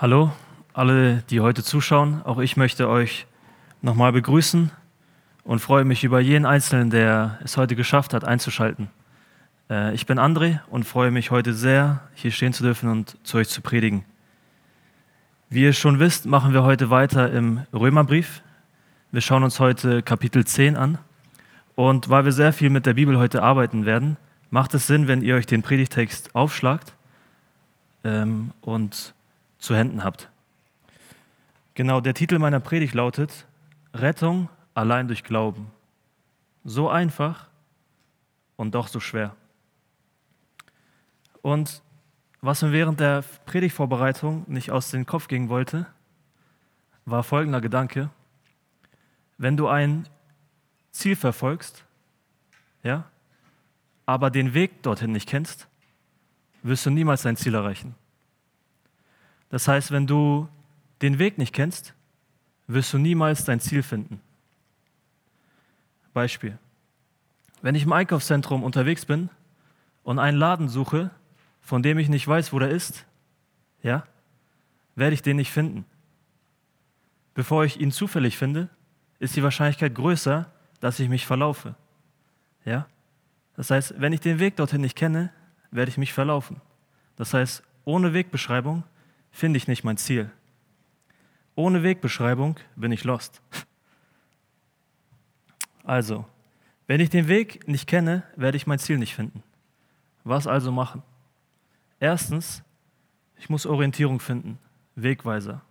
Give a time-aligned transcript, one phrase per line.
[0.00, 0.30] Hallo,
[0.74, 2.22] alle, die heute zuschauen.
[2.22, 3.26] Auch ich möchte euch
[3.82, 4.70] nochmal begrüßen
[5.42, 8.90] und freue mich über jeden Einzelnen, der es heute geschafft hat, einzuschalten.
[9.68, 13.38] Äh, ich bin André und freue mich heute sehr, hier stehen zu dürfen und zu
[13.38, 14.04] euch zu predigen.
[15.50, 18.42] Wie ihr schon wisst, machen wir heute weiter im Römerbrief.
[19.10, 20.98] Wir schauen uns heute Kapitel 10 an.
[21.74, 24.16] Und weil wir sehr viel mit der Bibel heute arbeiten werden,
[24.50, 26.94] macht es Sinn, wenn ihr euch den Predigtext aufschlagt
[28.04, 29.12] ähm, und
[29.58, 30.30] zu Händen habt.
[31.74, 33.46] Genau, der Titel meiner Predigt lautet
[33.94, 35.70] Rettung allein durch Glauben.
[36.64, 37.48] So einfach
[38.56, 39.34] und doch so schwer.
[41.42, 41.82] Und
[42.40, 45.86] was mir während der Predigtvorbereitung nicht aus dem Kopf gehen wollte,
[47.04, 48.10] war folgender Gedanke.
[49.38, 50.08] Wenn du ein
[50.90, 51.84] Ziel verfolgst,
[52.82, 53.04] ja,
[54.06, 55.68] aber den Weg dorthin nicht kennst,
[56.62, 57.94] wirst du niemals dein Ziel erreichen.
[59.50, 60.48] Das heißt, wenn du
[61.02, 61.94] den Weg nicht kennst,
[62.66, 64.20] wirst du niemals dein Ziel finden.
[66.12, 66.58] Beispiel.
[67.62, 69.30] Wenn ich im Einkaufszentrum unterwegs bin
[70.02, 71.10] und einen Laden suche,
[71.60, 73.04] von dem ich nicht weiß, wo der ist,
[73.82, 74.06] ja,
[74.94, 75.84] werde ich den nicht finden.
[77.34, 78.68] Bevor ich ihn zufällig finde,
[79.18, 81.74] ist die Wahrscheinlichkeit größer, dass ich mich verlaufe.
[82.64, 82.86] Ja?
[83.54, 85.32] Das heißt, wenn ich den Weg dorthin nicht kenne,
[85.70, 86.60] werde ich mich verlaufen.
[87.16, 88.84] Das heißt, ohne Wegbeschreibung
[89.38, 90.30] finde ich nicht mein Ziel.
[91.54, 93.40] Ohne Wegbeschreibung bin ich lost.
[95.84, 96.26] Also,
[96.88, 99.44] wenn ich den Weg nicht kenne, werde ich mein Ziel nicht finden.
[100.24, 101.02] Was also machen?
[102.00, 102.64] Erstens,
[103.36, 104.58] ich muss Orientierung finden,
[104.96, 105.62] Wegweiser.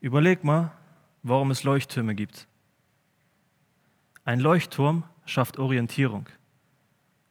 [0.00, 0.72] Überleg mal,
[1.22, 2.48] warum es Leuchttürme gibt.
[4.24, 6.28] Ein Leuchtturm schafft Orientierung.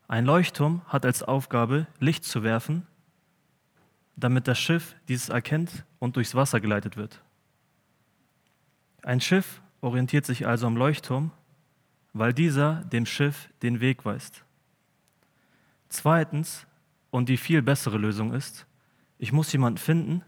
[0.07, 2.87] Ein Leuchtturm hat als Aufgabe, Licht zu werfen
[4.15, 7.21] damit das Schiff dieses erkennt und durchs Wasser geleitet wird.
[9.03, 11.31] Ein Schiff orientiert sich also am Leuchtturm,
[12.13, 14.43] weil dieser dem Schiff den Weg weist.
[15.89, 16.65] Zweitens,
[17.11, 18.65] und die viel bessere Lösung ist,
[19.17, 20.23] ich muss jemanden finden,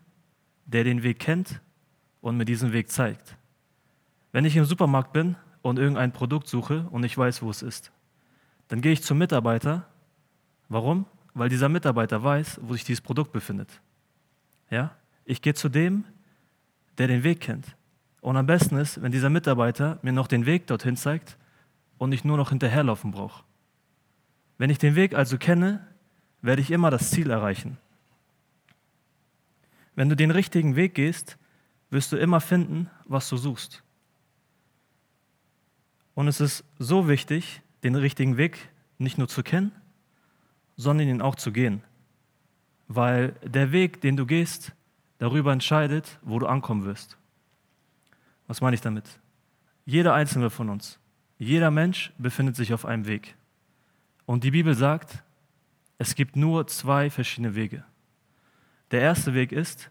[0.65, 1.61] der den Weg kennt
[2.21, 3.37] und mir diesen Weg zeigt.
[4.31, 7.91] Wenn ich im Supermarkt bin und irgendein Produkt suche und ich weiß, wo es ist,
[8.67, 9.87] dann gehe ich zum Mitarbeiter.
[10.69, 11.05] Warum?
[11.37, 13.69] Weil dieser Mitarbeiter weiß, wo sich dieses Produkt befindet.
[14.69, 14.95] Ja?
[15.23, 16.03] Ich gehe zu dem,
[16.97, 17.75] der den Weg kennt.
[18.21, 21.37] Und am besten ist, wenn dieser Mitarbeiter mir noch den Weg dorthin zeigt
[21.99, 23.43] und ich nur noch hinterherlaufen brauche.
[24.57, 25.85] Wenn ich den Weg also kenne,
[26.41, 27.77] werde ich immer das Ziel erreichen.
[29.95, 31.37] Wenn du den richtigen Weg gehst,
[31.91, 33.83] wirst du immer finden, was du suchst.
[36.15, 38.57] Und es ist so wichtig, den richtigen Weg
[38.97, 39.71] nicht nur zu kennen,
[40.77, 41.83] sondern ihn auch zu gehen.
[42.87, 44.73] Weil der Weg, den du gehst,
[45.17, 47.17] darüber entscheidet, wo du ankommen wirst.
[48.47, 49.19] Was meine ich damit?
[49.85, 50.99] Jeder einzelne von uns,
[51.37, 53.35] jeder Mensch befindet sich auf einem Weg.
[54.25, 55.23] Und die Bibel sagt,
[55.97, 57.83] es gibt nur zwei verschiedene Wege.
[58.91, 59.89] Der erste Weg ist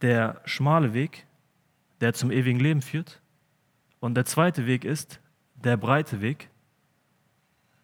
[0.00, 1.26] der schmale Weg,
[2.00, 3.20] der zum ewigen Leben führt.
[4.00, 5.20] Und der zweite Weg ist
[5.54, 6.48] der breite Weg,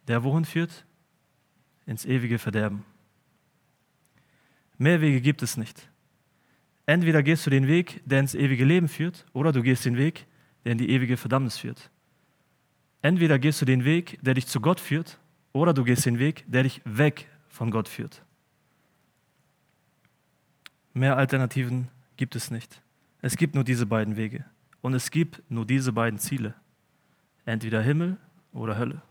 [0.07, 0.85] der wohin führt?
[1.87, 2.85] Ins ewige Verderben.
[4.79, 5.89] Mehr Wege gibt es nicht.
[6.87, 10.27] Entweder gehst du den Weg, der ins ewige Leben führt, oder du gehst den Weg,
[10.65, 11.91] der in die ewige Verdammnis führt.
[13.01, 15.19] Entweder gehst du den Weg, der dich zu Gott führt,
[15.53, 18.23] oder du gehst den Weg, der dich weg von Gott führt.
[20.93, 22.83] Mehr Alternativen gibt es nicht.
[23.21, 24.45] Es gibt nur diese beiden Wege.
[24.81, 26.55] Und es gibt nur diese beiden Ziele.
[27.47, 28.17] Entweder Himmel
[28.53, 29.03] oder Hölle.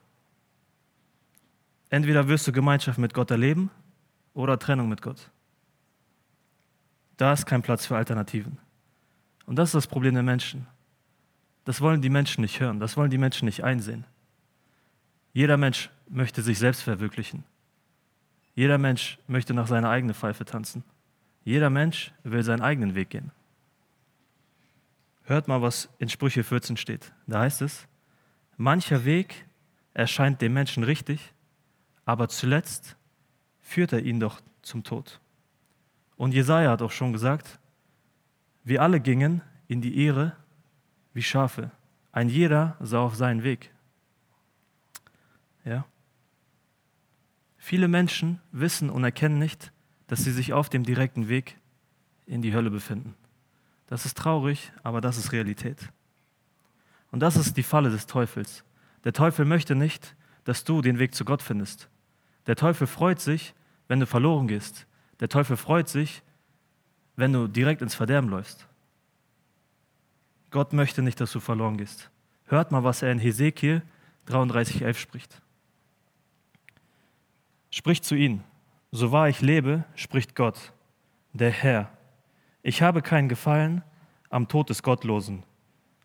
[1.93, 3.69] Entweder wirst du Gemeinschaft mit Gott erleben
[4.33, 5.29] oder Trennung mit Gott.
[7.17, 8.57] Da ist kein Platz für Alternativen.
[9.45, 10.65] Und das ist das Problem der Menschen.
[11.65, 14.05] Das wollen die Menschen nicht hören, das wollen die Menschen nicht einsehen.
[15.33, 17.43] Jeder Mensch möchte sich selbst verwirklichen.
[18.55, 20.83] Jeder Mensch möchte nach seiner eigenen Pfeife tanzen.
[21.43, 23.29] Jeder Mensch will seinen eigenen Weg gehen.
[25.25, 27.13] Hört mal, was in Sprüche 14 steht.
[27.27, 27.87] Da heißt es,
[28.57, 29.45] mancher Weg
[29.93, 31.33] erscheint dem Menschen richtig,
[32.05, 32.95] aber zuletzt
[33.61, 35.19] führt er ihn doch zum Tod.
[36.17, 37.59] Und Jesaja hat auch schon gesagt,
[38.63, 40.35] wir alle gingen in die Ehre
[41.13, 41.71] wie Schafe.
[42.11, 43.71] Ein jeder sah auf seinen Weg.
[45.65, 45.85] Ja?
[47.57, 49.71] Viele Menschen wissen und erkennen nicht,
[50.07, 51.57] dass sie sich auf dem direkten Weg
[52.25, 53.15] in die Hölle befinden.
[53.87, 55.89] Das ist traurig, aber das ist Realität.
[57.11, 58.63] Und das ist die Falle des Teufels.
[59.03, 61.89] Der Teufel möchte nicht, dass du den Weg zu Gott findest.
[62.47, 63.53] Der Teufel freut sich,
[63.87, 64.85] wenn du verloren gehst.
[65.19, 66.21] Der Teufel freut sich,
[67.15, 68.67] wenn du direkt ins Verderben läufst.
[70.51, 72.09] Gott möchte nicht, dass du verloren gehst.
[72.45, 73.81] Hört mal, was er in Hesekiel
[74.27, 75.41] 33,11 spricht.
[77.71, 78.43] Spricht zu ihnen,
[78.91, 80.73] so wahr ich lebe, spricht Gott,
[81.33, 81.89] der Herr.
[82.61, 83.83] Ich habe keinen Gefallen
[84.29, 85.43] am Tod des Gottlosen,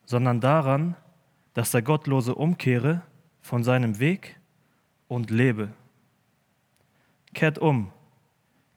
[0.07, 0.97] sondern daran,
[1.53, 3.03] dass der Gottlose umkehre
[3.41, 4.39] von seinem Weg
[5.09, 5.71] und lebe.
[7.35, 7.93] Kehrt um,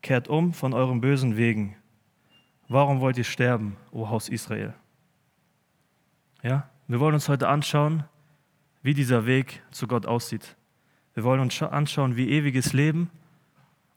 [0.02, 1.76] kehrt um von euren bösen Wegen.
[2.68, 4.74] Warum wollt ihr sterben, o Haus Israel?
[6.42, 8.06] Ja, wir wollen uns heute anschauen,
[8.82, 10.56] wie dieser Weg zu Gott aussieht.
[11.14, 13.10] Wir wollen uns anschauen, wie ewiges Leben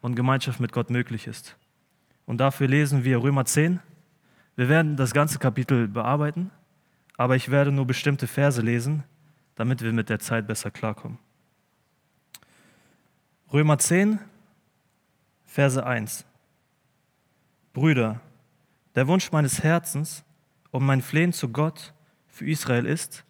[0.00, 1.56] und Gemeinschaft mit Gott möglich ist.
[2.26, 3.81] Und dafür lesen wir Römer 10.
[4.56, 6.50] Wir werden das ganze Kapitel bearbeiten,
[7.17, 9.05] aber ich werde nur bestimmte Verse lesen,
[9.54, 11.18] damit wir mit der Zeit besser klarkommen.
[13.52, 14.18] Römer 10,
[15.44, 16.24] Verse 1.
[17.72, 18.20] Brüder,
[18.94, 20.24] der Wunsch meines Herzens
[20.70, 21.92] und mein Flehen zu Gott
[22.26, 23.24] für Israel ist,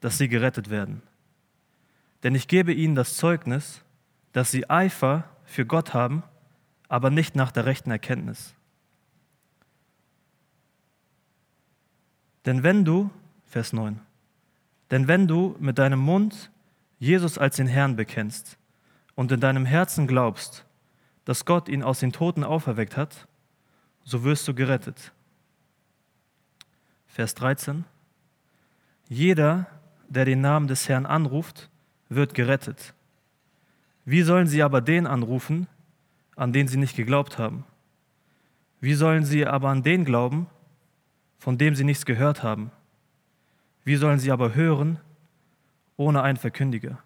[0.00, 1.02] dass sie gerettet werden.
[2.22, 3.82] Denn ich gebe ihnen das Zeugnis,
[4.32, 6.22] dass sie Eifer für Gott haben,
[6.88, 8.54] aber nicht nach der rechten Erkenntnis.
[12.46, 13.10] Denn wenn du,
[13.46, 14.00] Vers 9,
[14.90, 16.50] denn wenn du mit deinem Mund
[16.98, 18.58] Jesus als den Herrn bekennst
[19.14, 20.64] und in deinem Herzen glaubst,
[21.24, 23.28] dass Gott ihn aus den Toten auferweckt hat,
[24.02, 25.12] so wirst du gerettet.
[27.06, 27.84] Vers 13.
[29.08, 29.66] Jeder,
[30.08, 31.68] der den Namen des Herrn anruft,
[32.08, 32.94] wird gerettet.
[34.04, 35.66] Wie sollen sie aber den anrufen,
[36.34, 37.64] an den sie nicht geglaubt haben?
[38.80, 40.46] Wie sollen sie aber an den glauben,
[41.38, 42.70] von dem sie nichts gehört haben?
[43.88, 45.00] Wie sollen sie aber hören
[45.96, 47.02] ohne einen Verkündiger?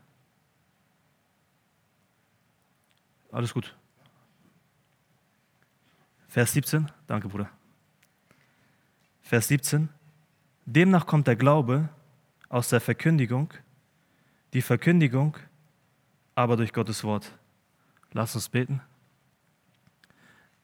[3.30, 3.76] Alles gut.
[6.26, 7.48] Vers 17, danke Bruder.
[9.20, 9.90] Vers 17,
[10.66, 11.88] demnach kommt der Glaube
[12.48, 13.54] aus der Verkündigung,
[14.52, 15.36] die Verkündigung
[16.34, 17.38] aber durch Gottes Wort.
[18.10, 18.80] Lass uns beten.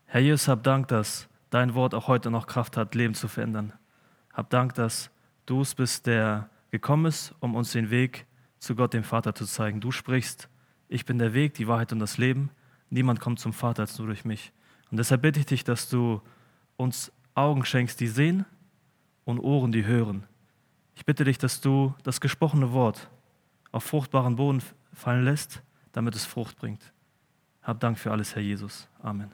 [0.07, 3.73] Herr Jesus, hab Dank, dass dein Wort auch heute noch Kraft hat, Leben zu verändern.
[4.33, 5.13] Hab Dank, dass
[5.49, 8.27] du bist, der gekommen ist, um uns den Weg
[8.59, 9.81] zu Gott, dem Vater, zu zeigen.
[9.81, 10.49] Du sprichst,
[10.89, 12.51] ich bin der Weg, die Wahrheit und das Leben.
[12.91, 14.53] Niemand kommt zum Vater als nur durch mich.
[14.91, 16.21] Und deshalb bitte ich dich, dass du
[16.77, 18.45] uns Augen schenkst, die sehen
[19.25, 20.25] und Ohren, die hören.
[20.95, 23.09] Ich bitte dich, dass du das gesprochene Wort
[23.71, 24.63] auf fruchtbaren Boden
[24.93, 25.63] fallen lässt,
[25.93, 26.93] damit es Frucht bringt.
[27.63, 28.89] Hab Dank für alles, Herr Jesus.
[29.03, 29.33] Amen.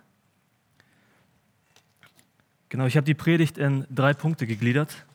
[2.68, 5.06] Genau, ich habe die Predigt in drei Punkte gegliedert.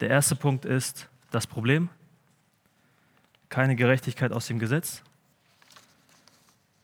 [0.00, 1.88] Der erste Punkt ist das Problem.
[3.48, 5.02] Keine Gerechtigkeit aus dem Gesetz.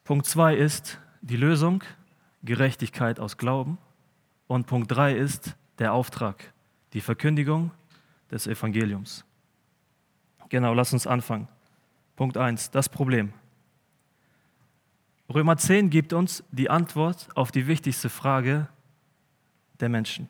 [0.03, 1.83] Punkt zwei ist die Lösung.
[2.43, 3.79] Gerechtigkeit aus Glauben.
[4.47, 6.53] Und Punkt drei ist der Auftrag,
[6.93, 7.71] die Verkündigung
[8.31, 9.25] des Evangeliums.
[10.49, 11.49] Genau, lass uns anfangen.
[12.17, 13.33] Punkt eins: das Problem.
[15.33, 18.69] Römer 10 gibt uns die Antwort auf die wichtigste Frage
[19.81, 20.29] der Menschen.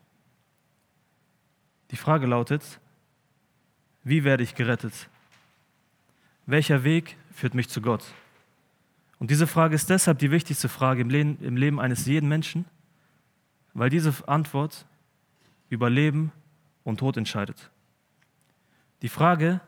[1.90, 2.80] Die Frage lautet,
[4.02, 5.08] wie werde ich gerettet?
[6.46, 8.04] Welcher Weg führt mich zu Gott?
[9.18, 12.66] Und diese Frage ist deshalb die wichtigste Frage im Leben, im Leben eines jeden Menschen,
[13.72, 14.86] weil diese Antwort
[15.68, 16.32] über Leben
[16.82, 17.70] und Tod entscheidet.
[19.02, 19.60] Die Frage,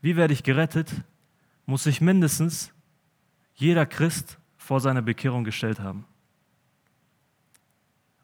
[0.00, 0.90] wie werde ich gerettet,
[1.66, 2.72] muss sich mindestens
[3.54, 6.04] jeder Christ vor seiner Bekehrung gestellt haben.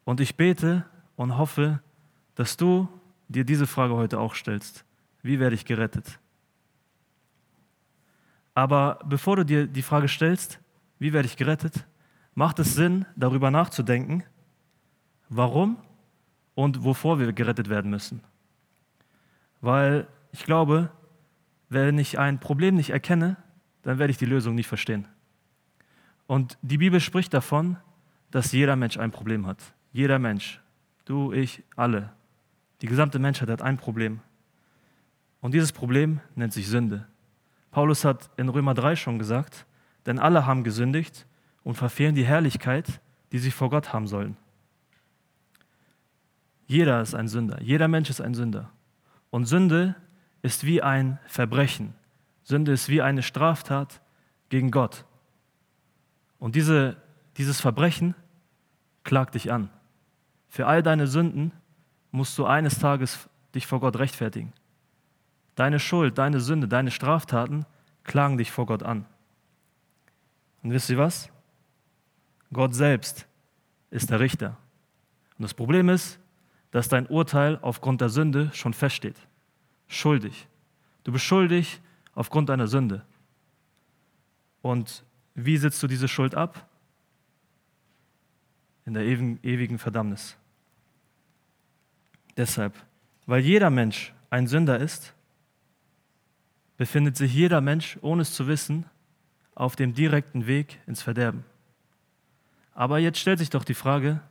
[0.03, 1.81] Und ich bete und hoffe,
[2.35, 2.87] dass du
[3.27, 4.85] dir diese Frage heute auch stellst.
[5.21, 6.19] Wie werde ich gerettet?
[8.53, 10.59] Aber bevor du dir die Frage stellst,
[10.99, 11.85] wie werde ich gerettet,
[12.33, 14.23] macht es Sinn, darüber nachzudenken,
[15.29, 15.77] warum
[16.55, 18.23] und wovor wir gerettet werden müssen.
[19.61, 20.91] Weil ich glaube,
[21.69, 23.37] wenn ich ein Problem nicht erkenne,
[23.83, 25.07] dann werde ich die Lösung nicht verstehen.
[26.25, 27.77] Und die Bibel spricht davon,
[28.31, 29.59] dass jeder Mensch ein Problem hat.
[29.91, 30.61] Jeder Mensch.
[31.05, 32.11] Du, ich, alle.
[32.81, 34.19] Die gesamte Menschheit hat ein Problem.
[35.41, 37.07] Und dieses Problem nennt sich Sünde.
[37.71, 39.65] Paulus hat in Römer 3 schon gesagt,
[40.05, 41.25] denn alle haben gesündigt
[41.63, 44.37] und verfehlen die Herrlichkeit, die sie vor Gott haben sollen.
[46.65, 48.71] Jeder ist ein Sünder, jeder Mensch ist ein Sünder.
[49.29, 49.95] Und Sünde
[50.41, 51.93] ist wie ein Verbrechen.
[52.43, 54.01] Sünde ist wie eine Straftat
[54.49, 55.05] gegen Gott.
[56.39, 56.97] Und diese,
[57.37, 58.15] dieses Verbrechen
[59.03, 59.69] klagt dich an.
[60.47, 61.51] Für all deine Sünden
[62.11, 64.53] musst du eines Tages dich vor Gott rechtfertigen.
[65.55, 67.65] Deine Schuld, deine Sünde, deine Straftaten
[68.03, 69.05] klagen dich vor Gott an.
[70.63, 71.29] Und wisst ihr was?
[72.53, 73.27] Gott selbst
[73.89, 74.57] ist der Richter.
[75.37, 76.19] Und das Problem ist,
[76.71, 79.15] dass dein Urteil aufgrund der Sünde schon feststeht.
[79.87, 80.47] Schuldig.
[81.03, 81.81] Du bist schuldig
[82.13, 83.05] aufgrund deiner Sünde.
[84.61, 86.67] Und wie sitzt du diese Schuld ab?
[88.85, 90.37] In der ewigen Verdammnis.
[92.37, 92.73] Deshalb,
[93.25, 95.13] weil jeder Mensch ein Sünder ist,
[96.77, 98.85] befindet sich jeder Mensch, ohne es zu wissen,
[99.55, 101.43] auf dem direkten Weg ins Verderben.
[102.73, 104.21] Aber jetzt stellt sich doch die Frage,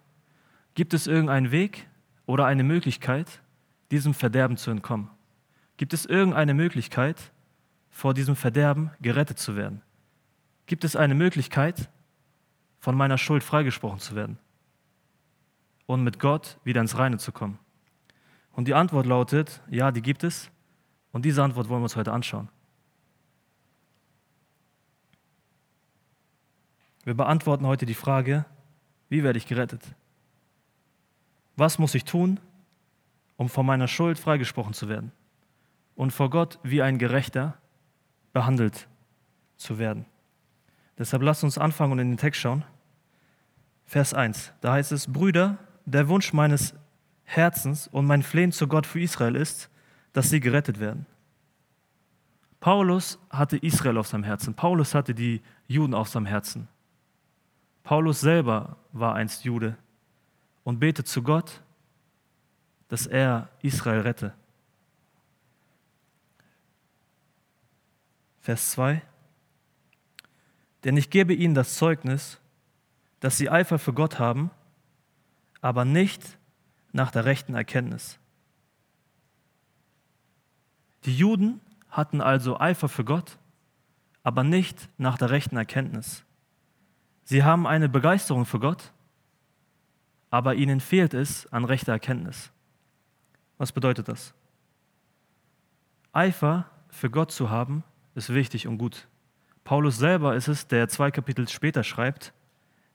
[0.74, 1.88] gibt es irgendeinen Weg
[2.26, 3.40] oder eine Möglichkeit,
[3.90, 5.10] diesem Verderben zu entkommen?
[5.76, 7.32] Gibt es irgendeine Möglichkeit,
[7.90, 9.82] vor diesem Verderben gerettet zu werden?
[10.66, 11.90] Gibt es eine Möglichkeit,
[12.78, 14.38] von meiner Schuld freigesprochen zu werden
[15.86, 17.58] und mit Gott wieder ins Reine zu kommen?
[18.56, 20.50] Und die Antwort lautet, ja, die gibt es.
[21.12, 22.48] Und diese Antwort wollen wir uns heute anschauen.
[27.04, 28.46] Wir beantworten heute die Frage,
[29.10, 29.82] wie werde ich gerettet?
[31.56, 32.40] Was muss ich tun,
[33.36, 35.12] um von meiner Schuld freigesprochen zu werden
[35.94, 37.58] und vor Gott wie ein Gerechter
[38.32, 38.88] behandelt
[39.58, 40.06] zu werden?
[40.98, 42.64] Deshalb lasst uns anfangen und in den Text schauen.
[43.84, 46.74] Vers 1, da heißt es, Brüder, der Wunsch meines
[47.26, 49.68] Herzens und mein Flehen zu Gott für Israel ist,
[50.12, 51.04] dass sie gerettet werden.
[52.60, 56.68] Paulus hatte Israel auf seinem Herzen, Paulus hatte die Juden auf seinem Herzen.
[57.82, 59.76] Paulus selber war einst Jude
[60.64, 61.62] und betet zu Gott,
[62.88, 64.32] dass er Israel rette.
[68.40, 69.02] Vers 2.
[70.84, 72.40] Denn ich gebe ihnen das Zeugnis,
[73.18, 74.50] dass sie Eifer für Gott haben,
[75.60, 76.38] aber nicht
[76.96, 78.18] nach der rechten Erkenntnis.
[81.04, 81.60] Die Juden
[81.90, 83.38] hatten also Eifer für Gott,
[84.22, 86.24] aber nicht nach der rechten Erkenntnis.
[87.22, 88.92] Sie haben eine Begeisterung für Gott,
[90.30, 92.50] aber ihnen fehlt es an rechter Erkenntnis.
[93.58, 94.34] Was bedeutet das?
[96.12, 97.84] Eifer für Gott zu haben,
[98.14, 99.06] ist wichtig und gut.
[99.64, 102.32] Paulus selber ist es, der zwei Kapitel später schreibt,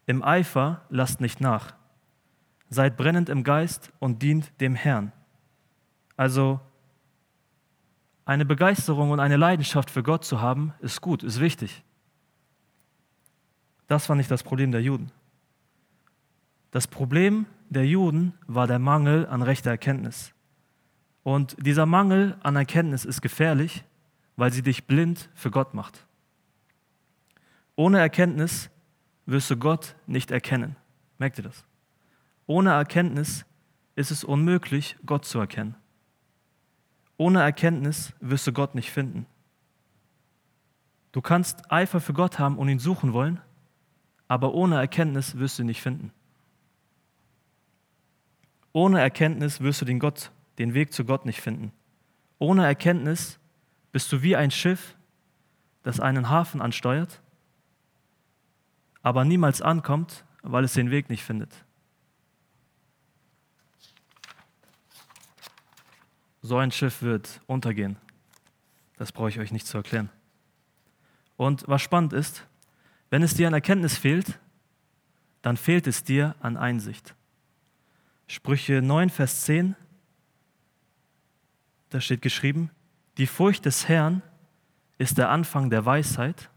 [0.08, 1.76] im Eifer lasst nicht nach.
[2.72, 5.12] Seid brennend im Geist und dient dem Herrn.
[6.18, 6.60] Also
[8.26, 11.84] eine Begeisterung und eine Leidenschaft für Gott zu haben, ist gut, ist wichtig.
[13.88, 15.12] Das war nicht das Problem der Juden.
[16.72, 20.34] Das Problem der Juden war der Mangel an rechter Erkenntnis.
[21.24, 23.84] Und dieser Mangel an Erkenntnis ist gefährlich,
[24.38, 26.08] weil sie dich blind für Gott macht.
[27.76, 28.70] Ohne Erkenntnis
[29.26, 30.78] wirst du Gott nicht erkennen.
[31.18, 31.66] Merkt ihr das?
[32.48, 33.46] Ohne Erkenntnis
[33.96, 35.76] ist es unmöglich, Gott zu erkennen.
[37.18, 39.28] Ohne Erkenntnis wirst du Gott nicht finden.
[41.12, 43.40] Du kannst Eifer für Gott haben und ihn suchen wollen,
[44.28, 46.12] aber ohne Erkenntnis wirst du ihn nicht finden.
[48.74, 51.74] Ohne Erkenntnis wirst du den, Gott, den Weg zu Gott nicht finden.
[52.40, 53.40] Ohne Erkenntnis
[53.92, 54.96] bist du wie ein Schiff,
[55.84, 57.22] das einen Hafen ansteuert,
[59.02, 61.66] aber niemals ankommt, weil es den Weg nicht findet.
[66.42, 67.98] So ein Schiff wird untergehen.
[68.98, 70.10] Das brauche ich euch nicht zu erklären.
[71.38, 72.48] Und was spannend ist,
[73.10, 74.40] wenn es dir an Erkenntnis fehlt,
[75.42, 77.16] dann fehlt es dir an Einsicht.
[78.28, 79.76] Sprüche 9, Vers 10,
[81.90, 82.72] da steht geschrieben,
[83.18, 84.22] die Furcht des Herrn
[84.98, 86.50] ist der Anfang der Weisheit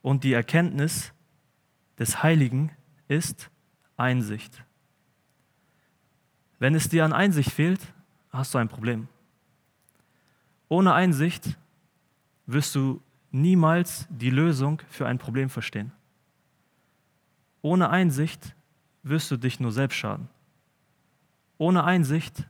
[0.00, 1.12] und die Erkenntnis
[1.98, 2.72] des Heiligen
[3.08, 3.50] ist
[3.96, 4.64] Einsicht.
[6.58, 7.80] Wenn es dir an Einsicht fehlt,
[8.32, 9.08] hast du ein Problem.
[10.68, 11.58] Ohne Einsicht
[12.46, 15.92] wirst du niemals die Lösung für ein Problem verstehen.
[17.60, 18.54] Ohne Einsicht
[19.02, 20.28] wirst du dich nur selbst schaden.
[21.58, 22.46] Ohne Einsicht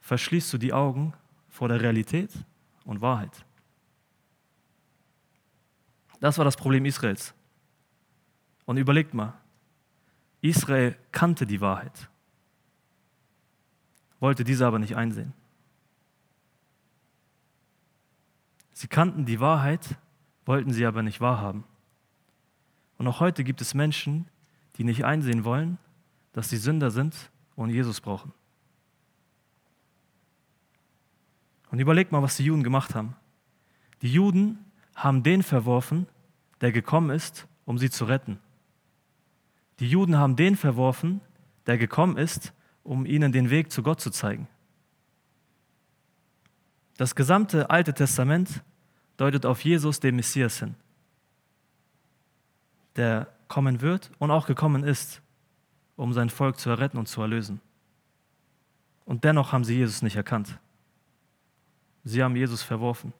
[0.00, 1.12] verschließt du die Augen
[1.48, 2.30] vor der Realität
[2.84, 3.44] und Wahrheit.
[6.20, 7.34] Das war das Problem Israels.
[8.66, 9.34] Und überlegt mal,
[10.40, 12.08] Israel kannte die Wahrheit,
[14.20, 15.32] wollte diese aber nicht einsehen.
[18.72, 19.96] Sie kannten die Wahrheit,
[20.46, 21.64] wollten sie aber nicht wahrhaben.
[22.96, 24.28] Und auch heute gibt es Menschen,
[24.76, 25.78] die nicht einsehen wollen,
[26.32, 28.32] dass sie Sünder sind und Jesus brauchen.
[31.70, 33.16] Und überlegt mal, was die Juden gemacht haben.
[34.02, 34.58] Die Juden
[34.94, 36.06] haben den verworfen,
[36.60, 38.38] der gekommen ist, um sie zu retten.
[39.78, 41.20] Die Juden haben den verworfen,
[41.66, 42.52] der gekommen ist,
[42.90, 44.48] um ihnen den Weg zu Gott zu zeigen.
[46.96, 48.64] Das gesamte Alte Testament
[49.16, 50.74] deutet auf Jesus, den Messias hin,
[52.96, 55.22] der kommen wird und auch gekommen ist,
[55.94, 57.60] um sein Volk zu erretten und zu erlösen.
[59.04, 60.58] Und dennoch haben sie Jesus nicht erkannt.
[62.02, 63.12] Sie haben Jesus verworfen.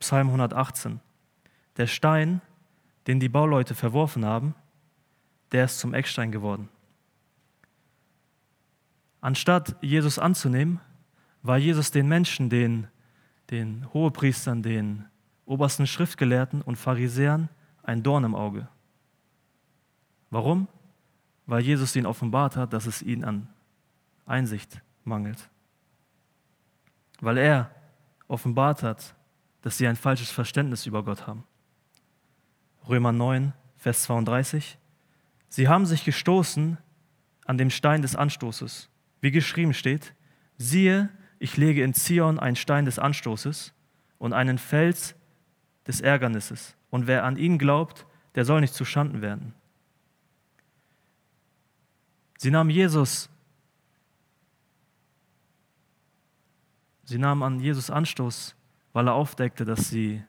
[0.00, 1.00] Psalm 118.
[1.78, 2.42] Der Stein,
[3.06, 4.54] den die Bauleute verworfen haben,
[5.50, 6.68] der ist zum Eckstein geworden.
[9.22, 10.80] Anstatt Jesus anzunehmen,
[11.42, 12.88] war Jesus den Menschen, den,
[13.50, 15.06] den Hohepriestern, den
[15.46, 17.48] obersten Schriftgelehrten und Pharisäern
[17.84, 18.68] ein Dorn im Auge.
[20.30, 20.66] Warum?
[21.46, 23.48] Weil Jesus ihnen offenbart hat, dass es ihnen an
[24.26, 25.48] Einsicht mangelt.
[27.20, 27.70] Weil er
[28.26, 29.14] offenbart hat,
[29.62, 31.44] dass sie ein falsches Verständnis über Gott haben.
[32.88, 34.78] Römer 9, Vers 32.
[35.48, 36.78] Sie haben sich gestoßen
[37.44, 38.88] an dem Stein des Anstoßes.
[39.22, 40.14] Wie geschrieben steht,
[40.58, 43.72] siehe, ich lege in Zion einen Stein des Anstoßes
[44.18, 45.14] und einen Fels
[45.86, 46.76] des Ärgernisses.
[46.90, 49.54] Und wer an ihn glaubt, der soll nicht zu Schanden werden.
[52.36, 53.30] Sie nahmen Jesus,
[57.04, 58.56] sie nahmen an Jesus Anstoß,
[58.92, 60.22] weil er aufdeckte, dass sie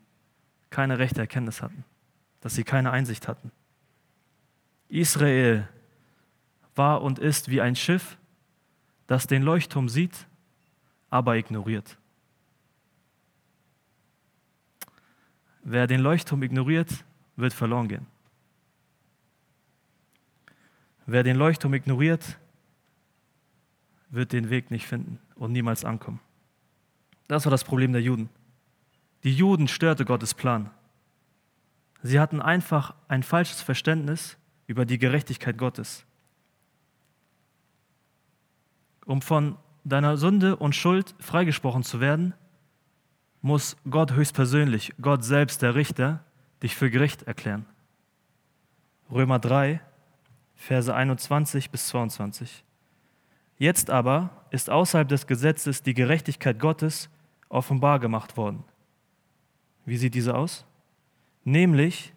[0.70, 1.84] keine rechte Erkenntnis hatten,
[2.42, 3.52] dass sie keine Einsicht hatten.
[4.90, 5.68] Israel
[6.76, 8.18] war und ist wie ein Schiff,
[9.08, 10.28] das den Leuchtturm sieht,
[11.10, 11.98] aber ignoriert.
[15.64, 17.06] Wer den Leuchtturm ignoriert,
[17.36, 18.08] wird verloren gehen.
[21.06, 22.38] Wer den Leuchtturm ignoriert,
[24.10, 26.20] wird den Weg nicht finden und niemals ankommen.
[27.28, 28.30] Das war das Problem der Juden.
[29.24, 30.70] Die Juden störte Gottes Plan.
[32.04, 36.06] Sie hatten einfach ein falsches Verständnis über die Gerechtigkeit Gottes.
[39.06, 42.34] Um von deiner Sünde und Schuld freigesprochen zu werden,
[43.42, 46.24] muss Gott höchstpersönlich, Gott selbst, der Richter,
[46.62, 47.66] dich für gerecht erklären.
[49.12, 49.82] Römer 3,
[50.56, 52.64] Verse 21 bis 22.
[53.58, 57.10] Jetzt aber ist außerhalb des Gesetzes die Gerechtigkeit Gottes
[57.50, 58.64] offenbar gemacht worden.
[59.86, 60.66] Wie sieht diese aus?
[61.44, 62.14] Nämlich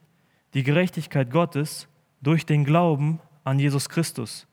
[0.54, 1.88] die Gerechtigkeit Gottes
[2.22, 4.46] durch den Glauben an Jesus Christus,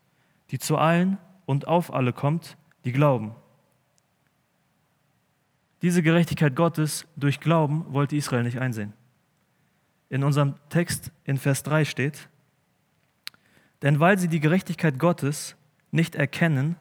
[0.49, 3.35] die zu allen und auf alle kommt, die glauben.
[5.81, 8.93] Diese Gerechtigkeit Gottes durch Glauben wollte Israel nicht einsehen.
[10.09, 12.29] In unserem Text in Vers 3 steht,
[13.81, 15.57] denn weil sie die Gerechtigkeit Gottes
[15.91, 16.77] nicht erkennen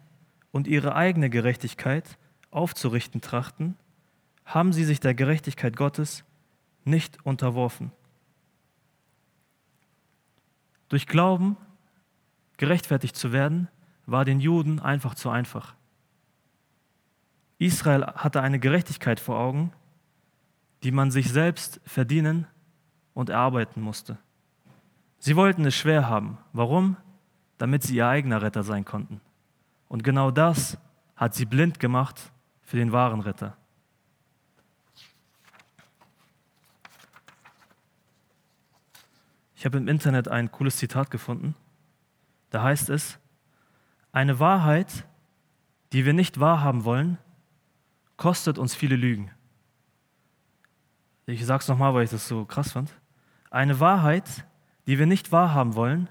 [0.53, 2.17] und ihre eigene Gerechtigkeit
[2.53, 3.77] aufzurichten trachten,
[4.45, 6.25] haben sie sich der Gerechtigkeit Gottes
[6.85, 7.91] nicht unterworfen.
[10.89, 11.57] Durch Glauben
[12.57, 13.69] gerechtfertigt zu werden,
[14.07, 15.75] war den Juden einfach zu einfach.
[17.59, 19.73] Israel hatte eine Gerechtigkeit vor Augen,
[20.83, 22.47] die man sich selbst verdienen
[23.15, 24.19] und erarbeiten musste.
[25.19, 26.39] Sie wollten es schwer haben.
[26.53, 26.97] Warum?
[27.59, 29.21] Damit sie ihr eigener Retter sein konnten.
[29.87, 30.79] Und genau das
[31.15, 33.57] hat sie blind gemacht für den wahren Retter.
[39.55, 41.55] Ich habe im Internet ein cooles Zitat gefunden.
[42.51, 43.21] Da heißt es,
[44.13, 45.07] eine Wahrheit,
[45.93, 47.19] die wir nicht wahrhaben wollen,
[48.17, 49.31] kostet uns viele Lügen.
[51.27, 52.93] Ich sage es nochmal, weil ich das so krass fand.
[53.51, 54.47] Eine Wahrheit,
[54.87, 56.09] die wir nicht wahrhaben wollen,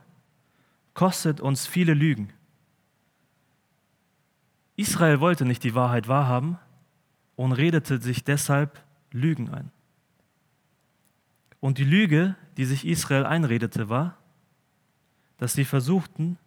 [0.93, 2.33] kostet uns viele Lügen.
[4.75, 6.57] Israel wollte nicht die Wahrheit wahrhaben
[7.35, 9.71] und redete sich deshalb Lügen ein.
[11.59, 14.17] Und die Lüge, die sich Israel einredete, war,
[15.37, 16.37] dass sie versuchten,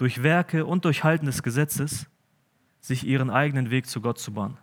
[0.00, 2.06] durch Werke und durch Halten des Gesetzes
[2.80, 4.56] sich ihren eigenen Weg zu Gott zu bahnen.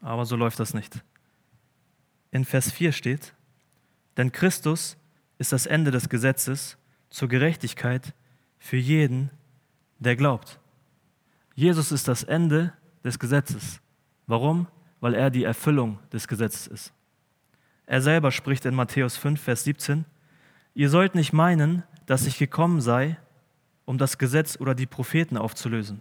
[0.00, 1.02] Aber so läuft das nicht.
[2.30, 3.34] In Vers 4 steht,
[4.16, 4.96] denn Christus
[5.38, 6.78] ist das Ende des Gesetzes
[7.10, 8.14] zur Gerechtigkeit
[8.58, 9.30] für jeden,
[9.98, 10.60] der glaubt.
[11.54, 13.80] Jesus ist das Ende des Gesetzes.
[14.26, 14.68] Warum?
[15.00, 16.92] weil er die Erfüllung des Gesetzes ist.
[17.86, 20.04] Er selber spricht in Matthäus 5, Vers 17,
[20.74, 23.18] ihr sollt nicht meinen, dass ich gekommen sei,
[23.84, 26.00] um das Gesetz oder die Propheten aufzulösen.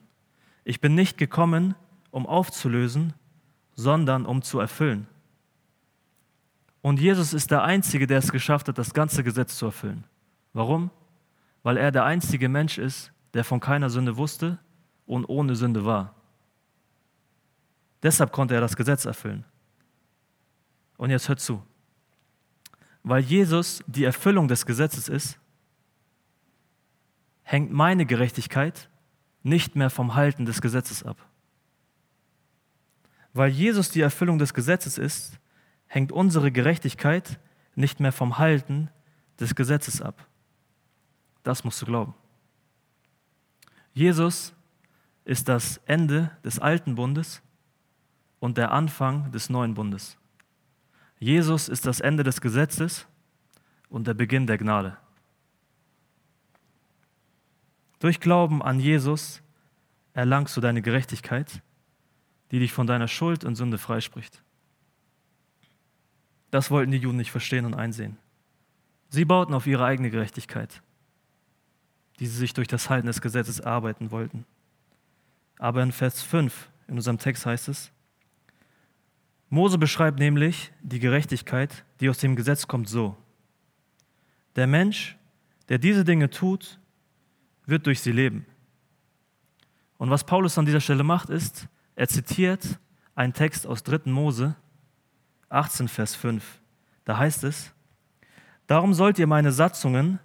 [0.63, 1.76] Ich bin nicht gekommen,
[2.12, 3.13] um aufzulösen,
[3.74, 5.08] sondern um zu erfüllen.
[6.82, 10.04] Und Jesus ist der Einzige, der es geschafft hat, das ganze Gesetz zu erfüllen.
[10.54, 10.91] Warum?
[11.63, 14.60] Weil er der einzige Mensch ist, der von keiner Sünde wusste
[15.06, 16.15] und ohne Sünde war.
[18.04, 19.46] Deshalb konnte er das Gesetz erfüllen.
[20.98, 21.62] Und jetzt hört zu.
[23.04, 25.39] Weil Jesus die Erfüllung des Gesetzes ist,
[27.45, 28.89] hängt meine Gerechtigkeit
[29.43, 31.23] nicht mehr vom Halten des Gesetzes ab.
[33.34, 35.39] Weil Jesus die Erfüllung des Gesetzes ist,
[35.86, 37.39] hängt unsere Gerechtigkeit
[37.75, 38.89] nicht mehr vom Halten
[39.39, 40.27] des Gesetzes ab.
[41.43, 42.15] das musst du glauben.
[43.93, 44.53] Jesus
[45.25, 47.43] ist das Ende des alten Bundes
[48.39, 50.17] und der Anfang des neuen Bundes.
[51.19, 53.05] Jesus ist das Ende des Gesetzes
[53.89, 54.97] und der Beginn der Gnade.
[57.99, 59.41] Durch Glauben an Jesus
[60.13, 61.62] erlangst du deine Gerechtigkeit,
[62.51, 64.43] die dich von deiner Schuld und Sünde freispricht.
[66.51, 68.17] Das wollten die Juden nicht verstehen und einsehen.
[69.10, 70.81] Sie bauten auf ihre eigene Gerechtigkeit,
[72.19, 74.45] die sie sich durch das Halten des Gesetzes arbeiten wollten.
[75.58, 77.91] Aber in Vers 5 in unserem Text heißt es,
[79.49, 83.15] Mose beschreibt nämlich die Gerechtigkeit, die aus dem Gesetz kommt, so.
[84.55, 85.17] Der Mensch,
[85.69, 86.79] der diese Dinge tut,
[87.65, 88.45] wird durch sie leben.
[89.97, 92.80] Und was Paulus an dieser Stelle macht, ist, er zitiert
[93.15, 94.12] einen Text aus 3.
[94.12, 94.56] Mose
[95.49, 96.60] 18, Vers 5.
[97.06, 97.71] Da heißt es,
[98.67, 100.19] Darum sollt ihr meine Satzungen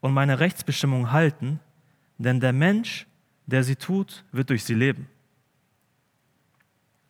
[0.00, 1.60] und meine Rechtsbestimmungen halten,
[2.18, 3.06] denn der Mensch,
[3.46, 5.08] der sie tut, wird durch sie leben.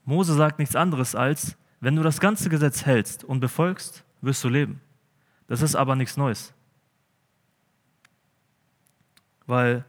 [0.04, 4.48] Mose sagt nichts anderes als, wenn du das ganze Gesetz hältst und befolgst, wirst du
[4.48, 4.80] leben.
[5.46, 6.54] Das ist aber nichts Neues.
[9.50, 9.84] Weil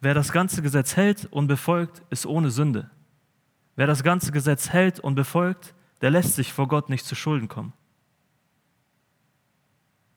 [0.00, 2.88] wer das ganze Gesetz hält und befolgt, ist ohne Sünde.
[3.76, 7.48] Wer das ganze Gesetz hält und befolgt, der lässt sich vor Gott nicht zu Schulden
[7.48, 7.74] kommen.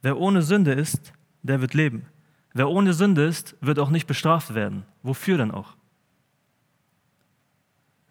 [0.02, 2.06] Wer ohne Sünde ist, der wird leben.
[2.54, 4.86] Wer ohne Sünde ist, wird auch nicht bestraft werden.
[5.02, 5.76] Wofür denn auch?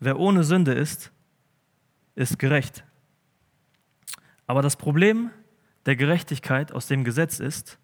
[0.01, 1.13] Wer ohne Sünde ist,
[2.15, 2.85] ist gerecht.
[4.47, 5.31] Aber das Problem
[5.87, 7.79] der Gerechtigkeit aus dem Gesetz ist,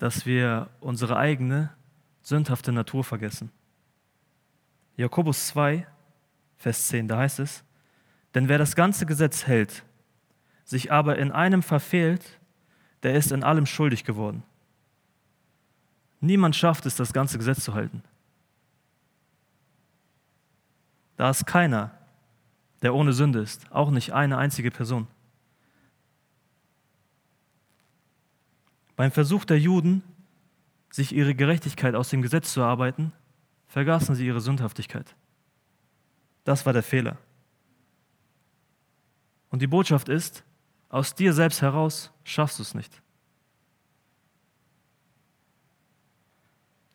[0.00, 1.68] dass wir unsere eigene
[2.22, 3.52] sündhafte Natur vergessen.
[4.96, 5.86] Jakobus 2,
[6.56, 7.62] Vers 10, da heißt es,
[8.34, 9.84] denn wer das ganze Gesetz hält,
[10.64, 12.40] sich aber in einem verfehlt,
[13.02, 14.42] der ist in allem schuldig geworden.
[16.20, 18.02] Niemand schafft es, das ganze Gesetz zu halten.
[21.18, 21.90] Da ist keiner,
[22.80, 25.08] der ohne Sünde ist, auch nicht eine einzige Person.
[29.00, 30.02] Beim Versuch der Juden,
[30.90, 33.12] sich ihre Gerechtigkeit aus dem Gesetz zu erarbeiten,
[33.68, 35.16] vergaßen sie ihre Sündhaftigkeit.
[36.44, 37.16] Das war der Fehler.
[39.48, 40.44] Und die Botschaft ist,
[40.90, 43.00] aus dir selbst heraus schaffst du es nicht.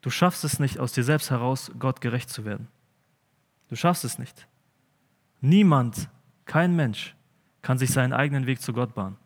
[0.02, 2.68] Du schaffst es nicht, aus dir selbst heraus Gott gerecht zu werden.
[3.68, 4.48] Du schaffst es nicht.
[5.42, 6.08] Niemand,
[6.46, 7.16] kein Mensch
[7.64, 9.18] kann sich seinen eigenen Weg zu Gott bahnen.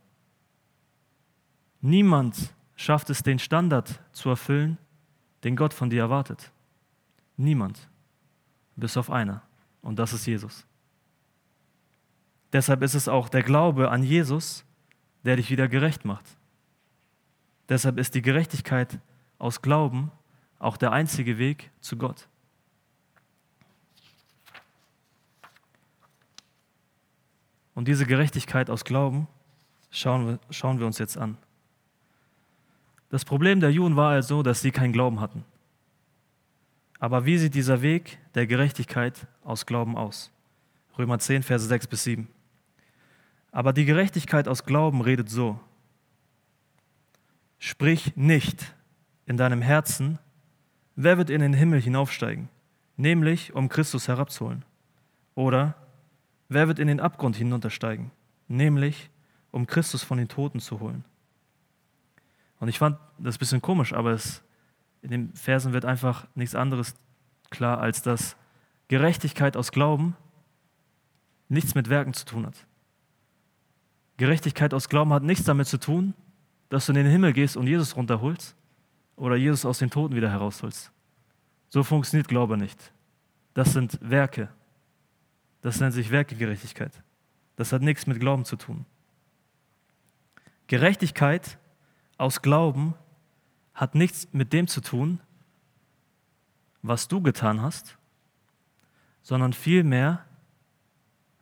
[1.81, 4.77] Niemand schafft es, den Standard zu erfüllen,
[5.43, 6.53] den Gott von dir erwartet.
[7.35, 7.89] Niemand,
[8.77, 9.41] bis auf einer,
[9.81, 10.65] und das ist Jesus.
[12.53, 14.63] Deshalb ist es auch der Glaube an Jesus,
[15.25, 16.25] der dich wieder gerecht macht.
[17.67, 18.99] Deshalb ist die Gerechtigkeit
[19.39, 20.09] aus Glauben
[20.57, 22.29] auch der einzige Weg zu Gott.
[27.75, 29.27] Und diese Gerechtigkeit aus Glauben
[29.91, 31.37] schauen wir, schauen wir uns jetzt an.
[33.09, 35.43] Das Problem der Juden war also, dass sie keinen Glauben hatten.
[36.99, 40.31] Aber wie sieht dieser Weg der Gerechtigkeit aus Glauben aus?
[40.97, 42.27] Römer 10, Verse 6 bis 7.
[43.51, 45.59] Aber die Gerechtigkeit aus Glauben redet so.
[47.57, 48.75] Sprich nicht
[49.25, 50.19] in deinem Herzen,
[50.95, 52.49] wer wird in den Himmel hinaufsteigen,
[52.95, 54.63] nämlich um Christus herabzuholen?
[55.35, 55.75] Oder
[56.47, 58.11] wer wird in den Abgrund hinuntersteigen,
[58.47, 59.09] nämlich
[59.51, 61.05] um Christus von den Toten zu holen?
[62.59, 64.43] Und ich fand das ein bisschen komisch, aber es,
[65.01, 66.95] in den Versen wird einfach nichts anderes
[67.49, 68.35] klar, als dass
[68.89, 70.15] Gerechtigkeit aus Glauben
[71.47, 72.65] nichts mit Werken zu tun hat.
[74.17, 76.13] Gerechtigkeit aus Glauben hat nichts damit zu tun,
[76.69, 78.55] dass du in den Himmel gehst und Jesus runterholst
[79.15, 80.91] oder Jesus aus den Toten wieder herausholst.
[81.69, 82.91] So funktioniert Glaube nicht.
[83.53, 84.49] Das sind Werke.
[85.61, 86.91] Das nennt sich Werkegerechtigkeit.
[87.55, 88.85] Das hat nichts mit Glauben zu tun.
[90.67, 91.58] Gerechtigkeit
[92.19, 92.93] aus Glauben
[93.73, 95.19] hat nichts mit dem zu tun,
[96.81, 97.97] was du getan hast,
[99.21, 100.25] sondern vielmehr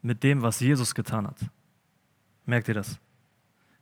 [0.02, 1.40] mit dem, was Jesus getan hat.
[2.46, 3.00] Merkt ihr das?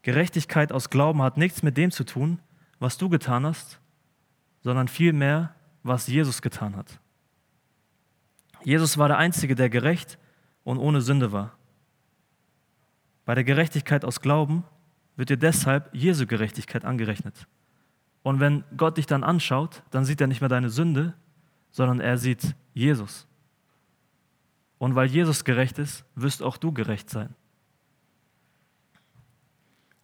[0.01, 2.39] Gerechtigkeit aus Glauben hat nichts mit dem zu tun,
[2.79, 3.79] was du getan hast,
[4.61, 5.53] sondern vielmehr,
[5.83, 6.99] was Jesus getan hat.
[8.63, 10.17] Jesus war der Einzige, der gerecht
[10.63, 11.57] und ohne Sünde war.
[13.25, 14.63] Bei der Gerechtigkeit aus Glauben
[15.15, 17.47] wird dir deshalb Jesu Gerechtigkeit angerechnet.
[18.23, 21.13] Und wenn Gott dich dann anschaut, dann sieht er nicht mehr deine Sünde,
[21.71, 23.27] sondern er sieht Jesus.
[24.77, 27.33] Und weil Jesus gerecht ist, wirst auch du gerecht sein.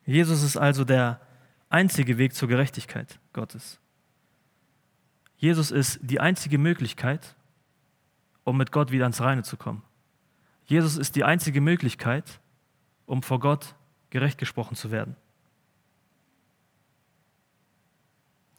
[0.05, 1.21] Jesus ist also der
[1.69, 3.79] einzige Weg zur Gerechtigkeit Gottes.
[5.37, 7.35] Jesus ist die einzige Möglichkeit,
[8.43, 9.83] um mit Gott wieder ans Reine zu kommen.
[10.65, 12.39] Jesus ist die einzige Möglichkeit,
[13.05, 13.75] um vor Gott
[14.11, 15.15] gerecht gesprochen zu werden.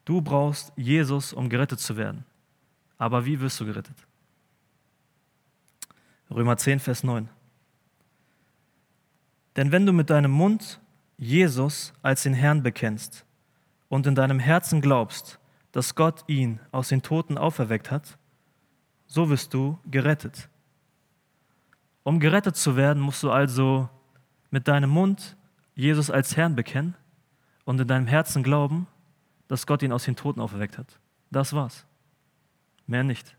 [0.05, 2.25] Du brauchst Jesus, um gerettet zu werden.
[2.99, 3.97] Aber wie wirst du gerettet?
[6.31, 7.29] Römer 10, Vers 9.
[9.55, 10.81] Denn wenn du mit deinem Mund
[11.19, 13.25] Jesus als den Herrn bekennst
[13.89, 15.39] und in deinem Herzen glaubst,
[15.71, 18.19] dass Gott ihn aus den Toten auferweckt hat,
[19.07, 20.49] so wirst du gerettet.
[22.03, 23.89] Um gerettet zu werden, musst du also
[24.51, 25.37] mit deinem Mund
[25.75, 26.95] Jesus als Herrn bekennen
[27.65, 28.87] und in deinem Herzen glauben,
[29.49, 30.99] dass Gott ihn aus den Toten auferweckt hat.
[31.31, 31.87] Das war's.
[32.87, 33.37] Mehr nicht.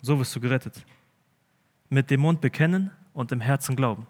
[0.00, 0.84] So wirst du gerettet.
[1.88, 4.06] Mit dem Mund bekennen und im Herzen glauben.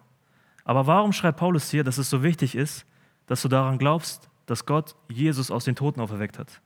[0.65, 2.87] Aber warum schreibt Paulus hier, dass es so wichtig ist,
[3.27, 6.61] dass du daran glaubst, dass Gott Jesus aus den Toten auferweckt hat?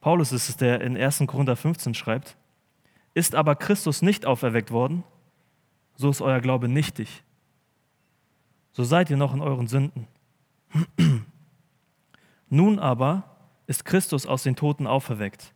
[0.00, 1.24] Paulus ist es, der in 1.
[1.26, 2.36] Korinther 15 schreibt,
[3.14, 5.02] ist aber Christus nicht auferweckt worden,
[5.96, 7.23] so ist euer Glaube nichtig.
[8.74, 10.08] So seid ihr noch in euren Sünden.
[12.50, 13.22] Nun aber
[13.68, 15.54] ist Christus aus den Toten auferweckt.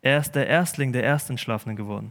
[0.00, 2.10] Er ist der Erstling der Erstentschlafenen geworden.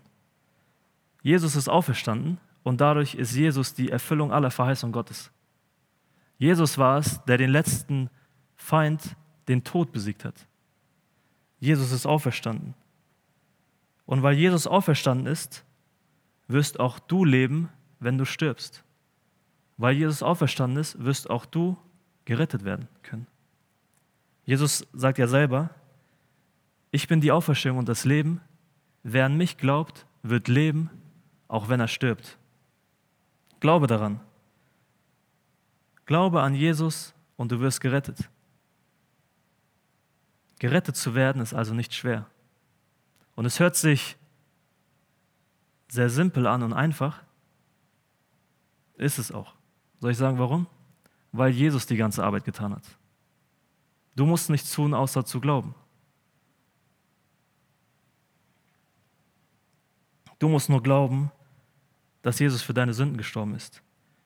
[1.24, 5.32] Jesus ist auferstanden und dadurch ist Jesus die Erfüllung aller Verheißungen Gottes.
[6.38, 8.12] Jesus war es, der den letzten
[8.56, 9.16] Feind,
[9.48, 10.36] den Tod besiegt hat.
[11.60, 12.76] Jesus ist auferstanden.
[14.06, 15.66] Und weil Jesus auferstanden ist,
[16.48, 18.84] wirst auch du leben, wenn du stirbst.
[19.78, 21.78] Weil Jesus auferstanden ist, wirst auch du
[22.26, 23.28] gerettet werden können.
[24.46, 25.70] Jesus sagt ja selber,
[26.92, 28.42] ich bin die Auferstehung und das Leben.
[29.04, 30.90] Wer an mich glaubt, wird leben,
[31.48, 32.38] auch wenn er stirbt.
[33.60, 34.20] Glaube daran.
[36.06, 38.30] Glaube an Jesus und du wirst gerettet.
[40.60, 42.28] Gerettet zu werden ist also nicht schwer.
[43.36, 44.18] Und es hört sich
[45.88, 47.24] sehr simpel an und einfach.
[48.96, 49.56] Ist es auch.
[50.04, 50.68] Soll ich sagen, warum?
[51.32, 52.84] Weil Jesus die ganze Arbeit getan hat.
[54.18, 55.76] Du musst nichts tun, außer zu glauben.
[60.40, 61.32] Du musst nur glauben,
[62.22, 63.82] dass Jesus für deine Sünden gestorben ist.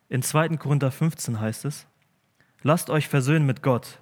[0.09, 0.57] In 2.
[0.57, 1.85] Korinther 15 heißt es,
[2.63, 3.99] lasst euch versöhnen mit Gott.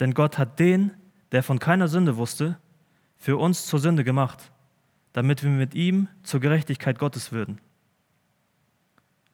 [0.00, 0.90] Denn Gott hat den,
[1.32, 2.58] der von keiner Sünde wusste,
[3.16, 4.52] für uns zur Sünde gemacht,
[5.14, 7.58] damit wir mit ihm zur Gerechtigkeit Gottes würden.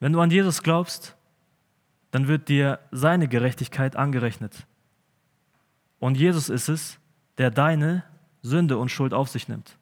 [0.00, 1.16] Wenn du an Jesus glaubst,
[2.11, 4.66] dann wird dir seine Gerechtigkeit angerechnet.
[5.98, 6.98] Und Jesus ist es,
[7.38, 8.04] der deine
[8.42, 9.78] Sünde und Schuld auf sich nimmt.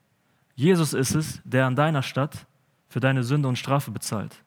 [0.54, 2.46] Jesus ist es, der an deiner Stadt
[2.88, 4.42] für deine Sünde und Strafe bezahlt,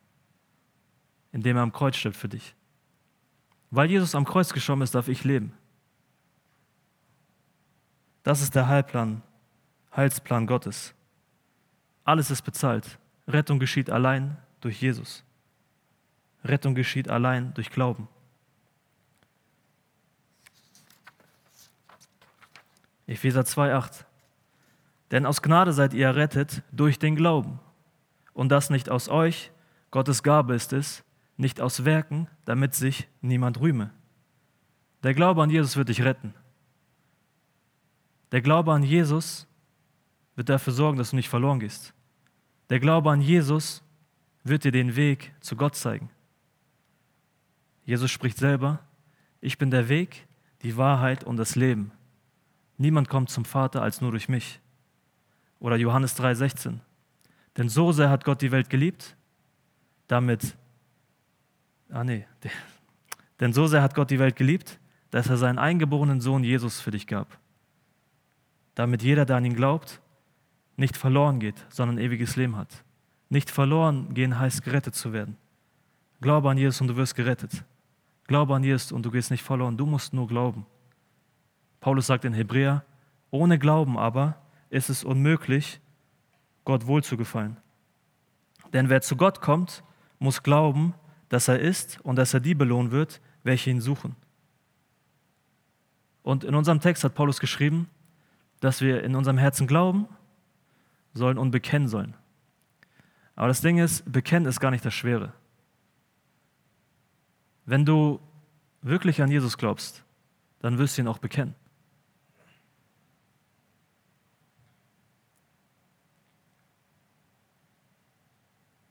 [1.32, 2.56] indem er am Kreuz stirbt für dich.
[3.70, 5.54] Weil Jesus am Kreuz gestorben ist, darf ich leben.
[8.24, 9.22] Das ist der Heilplan,
[9.96, 10.94] Heilsplan Gottes.
[12.04, 12.98] Alles ist bezahlt.
[13.28, 15.24] Rettung geschieht allein durch Jesus.
[16.44, 18.08] Rettung geschieht allein durch Glauben.
[23.08, 24.06] Epheser 2,8.
[25.12, 27.60] Denn aus Gnade seid ihr errettet durch den Glauben.
[28.34, 29.52] Und das nicht aus euch,
[29.92, 31.04] Gottes Gabe ist es,
[31.38, 33.92] nicht aus Werken, damit sich niemand rühme.
[35.04, 36.34] Der Glaube an Jesus wird dich retten.
[38.32, 39.48] Der Glaube an Jesus
[40.36, 41.94] wird dafür sorgen, dass du nicht verloren gehst.
[42.70, 43.82] Der Glaube an Jesus
[44.44, 46.10] wird dir den Weg zu Gott zeigen.
[47.88, 48.82] Jesus spricht selber,
[49.40, 50.28] ich bin der Weg,
[50.62, 51.92] die Wahrheit und das Leben.
[52.78, 54.60] Niemand kommt zum Vater als nur durch mich.
[55.60, 56.82] Oder Johannes 3:16.
[57.56, 59.16] Denn so sehr hat Gott die Welt geliebt,
[60.10, 60.58] damit,
[61.90, 62.28] ah nee,
[63.40, 66.92] denn so sehr hat Gott die Welt geliebt, dass er seinen eingeborenen Sohn Jesus für
[66.92, 67.40] dich gab.
[68.76, 70.02] Damit jeder, der an ihn glaubt,
[70.76, 72.84] nicht verloren geht, sondern ewiges Leben hat.
[73.30, 75.38] Nicht verloren gehen heißt gerettet zu werden.
[76.20, 77.64] Glaube an Jesus und du wirst gerettet.
[78.28, 79.78] Glaube an Jesus und du gehst nicht verloren.
[79.78, 80.66] Du musst nur glauben.
[81.80, 82.84] Paulus sagt in Hebräer,
[83.32, 84.36] ohne Glauben aber
[84.70, 85.80] ist es unmöglich,
[86.66, 87.58] Gott wohlzugefallen.
[88.74, 89.84] Denn wer zu Gott kommt,
[90.20, 90.94] muss glauben,
[91.30, 94.16] dass er ist und dass er die belohnen wird, welche ihn suchen.
[96.24, 97.90] Und in unserem Text hat Paulus geschrieben,
[98.60, 100.08] dass wir in unserem Herzen glauben
[101.14, 102.16] sollen und bekennen sollen.
[103.36, 105.32] Aber das Ding ist, bekennen ist gar nicht das Schwere.
[107.68, 108.22] Wenn du
[108.82, 110.04] wirklich an Jesus glaubst,
[110.60, 111.54] dann wirst du ihn auch bekennen.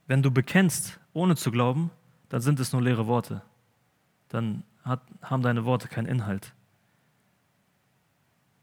[0.06, 1.90] Wenn du bekennst, ohne zu glauben,
[2.28, 3.40] dann sind es nur leere Worte.
[4.28, 6.52] Dann hat, haben deine Worte keinen Inhalt.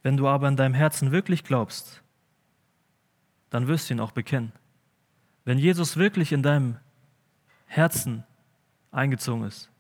[0.04, 2.04] Wenn du aber in deinem Herzen wirklich glaubst,
[3.50, 4.52] dann wirst du ihn auch bekennen.
[5.44, 6.78] Wenn Jesus wirklich in deinem
[7.66, 8.24] Herzen
[8.92, 9.73] eingezogen ist,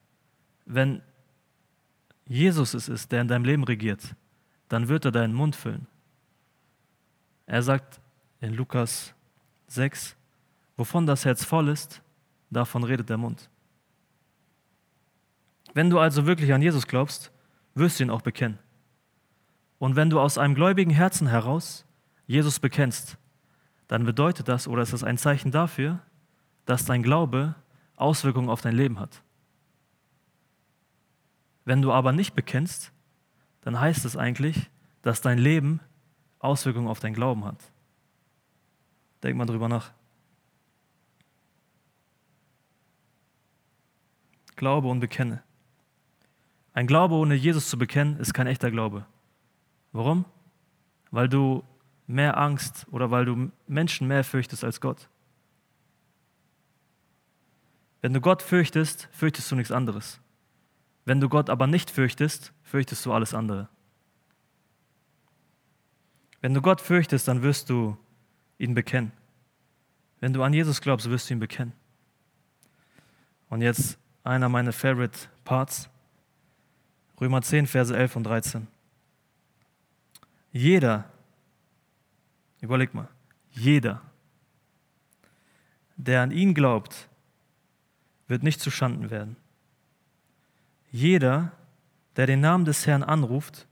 [0.65, 1.01] wenn
[2.27, 4.15] Jesus es ist, der in deinem Leben regiert,
[4.69, 5.87] dann wird er deinen Mund füllen.
[7.45, 7.99] Er sagt
[8.39, 9.13] in Lukas
[9.67, 10.15] 6,
[10.77, 12.01] wovon das Herz voll ist,
[12.49, 13.49] davon redet der Mund.
[15.73, 17.31] Wenn du also wirklich an Jesus glaubst,
[17.73, 18.59] wirst du ihn auch bekennen.
[19.79, 21.85] Und wenn du aus einem gläubigen Herzen heraus
[22.27, 23.17] Jesus bekennst,
[23.87, 25.99] dann bedeutet das oder ist das ein Zeichen dafür,
[26.65, 27.55] dass dein Glaube
[27.95, 29.22] Auswirkungen auf dein Leben hat.
[31.65, 32.91] Wenn du aber nicht bekennst,
[33.61, 34.69] dann heißt es eigentlich,
[35.01, 35.79] dass dein Leben
[36.39, 37.71] Auswirkungen auf dein Glauben hat.
[39.23, 39.91] Denk mal drüber nach.
[44.55, 45.41] Glaube und bekenne.
[46.73, 49.05] Ein Glaube ohne Jesus zu bekennen, ist kein echter Glaube.
[49.91, 50.25] Warum?
[51.11, 51.63] Weil du
[52.07, 55.07] mehr Angst oder weil du Menschen mehr fürchtest als Gott.
[58.01, 60.19] Wenn du Gott fürchtest, fürchtest du nichts anderes.
[61.05, 63.69] Wenn du Gott aber nicht fürchtest, fürchtest du alles andere.
[66.41, 67.97] Wenn du Gott fürchtest, dann wirst du
[68.57, 69.11] ihn bekennen.
[70.19, 71.73] Wenn du an Jesus glaubst, wirst du ihn bekennen.
[73.49, 75.89] Und jetzt einer meiner Favorite Parts.
[77.19, 78.67] Römer 10, Verse 11 und 13.
[80.51, 81.09] Jeder,
[82.61, 83.07] überleg mal,
[83.51, 84.01] jeder,
[85.95, 87.07] der an ihn glaubt,
[88.27, 89.35] wird nicht zuschanden werden.
[90.93, 91.51] Jeder,
[92.15, 93.67] der den Namen des Herrn anruft,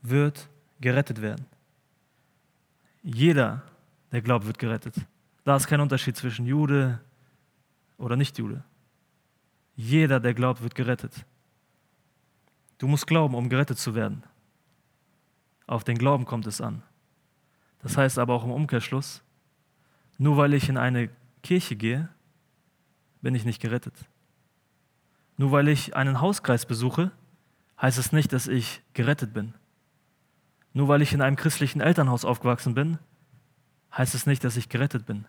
[0.00, 0.48] wird
[0.80, 1.44] gerettet werden.
[3.02, 3.62] Jeder,
[4.10, 4.94] der glaubt, wird gerettet.
[5.44, 7.00] Da ist kein Unterschied zwischen Jude
[7.98, 8.64] oder Nicht-Jude.
[9.76, 11.26] Jeder, der glaubt, wird gerettet.
[12.78, 14.22] Du musst glauben, um gerettet zu werden.
[15.66, 16.82] Auf den Glauben kommt es an.
[17.82, 19.22] Das heißt aber auch im Umkehrschluss,
[20.16, 21.10] nur weil ich in eine
[21.42, 22.08] Kirche gehe,
[23.20, 23.94] bin ich nicht gerettet.
[25.36, 27.10] Nur weil ich einen Hauskreis besuche,
[27.80, 29.54] heißt es nicht, dass ich gerettet bin.
[30.72, 32.98] Nur weil ich in einem christlichen Elternhaus aufgewachsen bin,
[33.96, 35.26] heißt es nicht, dass ich gerettet bin.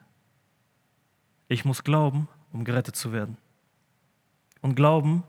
[1.48, 3.38] Ich muss glauben, um gerettet zu werden.
[4.62, 5.24] Und Glauben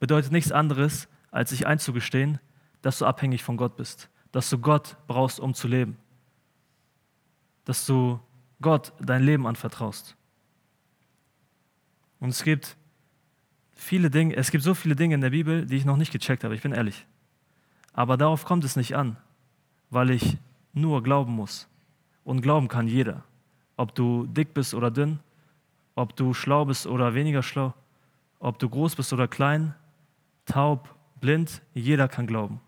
[0.00, 2.40] bedeutet nichts anderes, als sich einzugestehen,
[2.82, 5.96] dass du abhängig von Gott bist, dass du Gott brauchst, um zu leben,
[7.64, 8.18] dass du
[8.60, 10.16] Gott dein Leben anvertraust.
[12.18, 12.76] Und es gibt
[13.80, 16.44] viele Dinge, es gibt so viele Dinge in der Bibel, die ich noch nicht gecheckt
[16.44, 17.06] habe, ich bin ehrlich.
[17.92, 19.16] Aber darauf kommt es nicht an,
[19.88, 20.36] weil ich
[20.72, 21.66] nur glauben muss.
[22.22, 23.24] Und glauben kann jeder.
[23.76, 25.18] Ob du dick bist oder dünn,
[25.94, 27.72] ob du schlau bist oder weniger schlau,
[28.38, 29.74] ob du groß bist oder klein,
[30.44, 32.60] taub, blind, jeder kann glauben.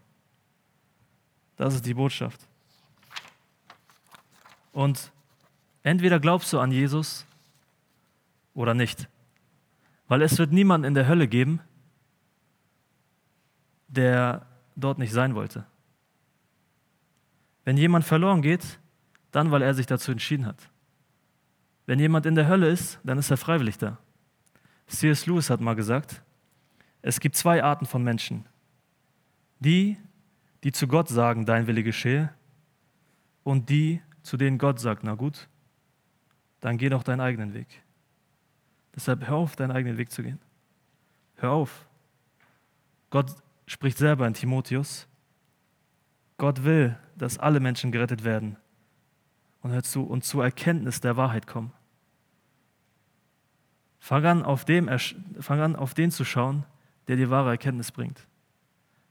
[1.56, 2.40] Das ist die Botschaft.
[4.72, 5.12] Und
[5.82, 7.26] entweder glaubst du an Jesus
[8.54, 9.06] oder nicht.
[10.12, 11.60] Weil es wird niemanden in der Hölle geben,
[13.88, 14.44] der
[14.76, 15.64] dort nicht sein wollte.
[17.64, 18.78] Wenn jemand verloren geht,
[19.30, 20.68] dann weil er sich dazu entschieden hat.
[21.86, 23.96] Wenn jemand in der Hölle ist, dann ist er freiwillig da.
[24.86, 25.24] C.S.
[25.24, 26.22] Lewis hat mal gesagt,
[27.00, 28.44] es gibt zwei Arten von Menschen.
[29.60, 29.96] Die,
[30.62, 32.34] die zu Gott sagen, dein Wille geschehe,
[33.44, 35.48] und die, zu denen Gott sagt, na gut,
[36.60, 37.82] dann geh doch deinen eigenen Weg.
[38.94, 40.38] Deshalb hör auf, deinen eigenen Weg zu gehen.
[41.36, 41.86] Hör auf.
[43.10, 43.34] Gott
[43.66, 45.06] spricht selber in Timotheus.
[46.38, 48.56] Gott will, dass alle Menschen gerettet werden
[49.62, 51.72] und, hör zu, und zur Erkenntnis der Wahrheit kommen.
[53.98, 54.90] Fang an, auf dem,
[55.40, 56.64] fang an, auf den zu schauen,
[57.06, 58.26] der dir wahre Erkenntnis bringt.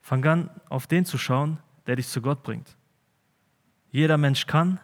[0.01, 2.75] Fang an, auf den zu schauen, der dich zu Gott bringt.
[3.91, 4.79] Jeder Mensch kann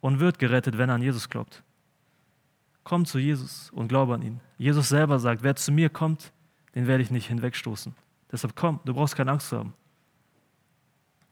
[0.00, 1.62] und wird gerettet, wenn er an Jesus glaubt.
[2.84, 4.40] Komm zu Jesus und glaube an ihn.
[4.58, 6.32] Jesus selber sagt, wer zu mir kommt,
[6.74, 7.94] den werde ich nicht hinwegstoßen.
[8.30, 9.74] Deshalb komm, du brauchst keine Angst zu haben.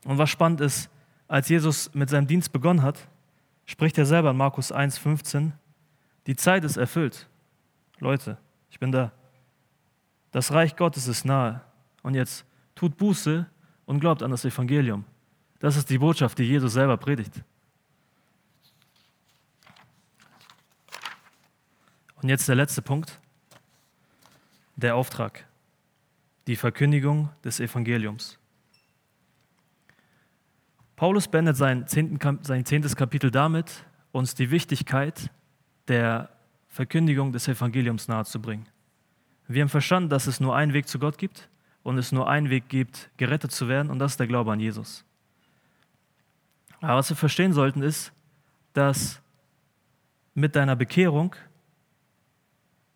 [0.05, 0.91] Und was spannend ist,
[1.27, 3.09] als Jesus mit seinem Dienst begonnen hat,
[3.67, 5.53] spricht er selber in Markus 1,15,
[6.27, 7.29] die Zeit ist erfüllt.
[7.99, 8.39] Leute,
[8.71, 9.13] ich bin da.
[10.31, 11.63] Das Reich Gottes ist nahe.
[12.03, 12.45] Und jetzt
[12.75, 13.47] tut Buße
[13.87, 15.05] und glaubt an das Evangelium.
[15.59, 17.43] Das ist die Botschaft, die Jesus selber predigt.
[22.21, 23.21] Und jetzt der letzte Punkt,
[24.75, 25.47] der Auftrag,
[26.47, 28.39] die Verkündigung des Evangeliums.
[30.97, 35.31] Paulus beendet sein, zehntes Kapitel damit, uns die Wichtigkeit
[35.87, 36.29] der
[36.67, 38.69] Verkündigung des Evangeliums nahezubringen.
[39.47, 41.49] Wir haben verstanden, dass es nur einen Weg zu Gott gibt
[41.85, 44.59] und es nur einen Weg gibt, gerettet zu werden, und das ist der Glaube an
[44.59, 45.05] Jesus.
[46.81, 48.13] Aber was wir verstehen sollten, ist,
[48.73, 49.21] dass
[50.35, 51.35] mit deiner Bekehrung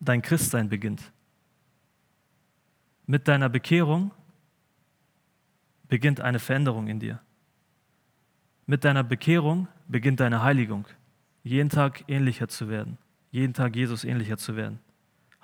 [0.07, 1.11] dein Christsein beginnt.
[3.05, 4.11] Mit deiner Bekehrung
[5.87, 7.19] beginnt eine Veränderung in dir.
[8.65, 10.87] Mit deiner Bekehrung beginnt deine Heiligung,
[11.43, 12.97] jeden Tag ähnlicher zu werden,
[13.31, 14.79] jeden Tag Jesus ähnlicher zu werden.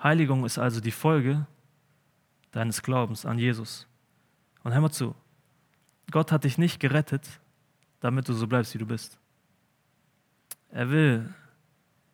[0.02, 1.46] Heiligung ist also die Folge
[2.50, 3.86] deines Glaubens an Jesus.
[4.64, 5.14] Und hör mal zu,
[6.10, 7.40] Gott hat dich nicht gerettet,
[8.00, 9.18] damit du so bleibst, wie du bist.
[10.70, 11.32] Er will,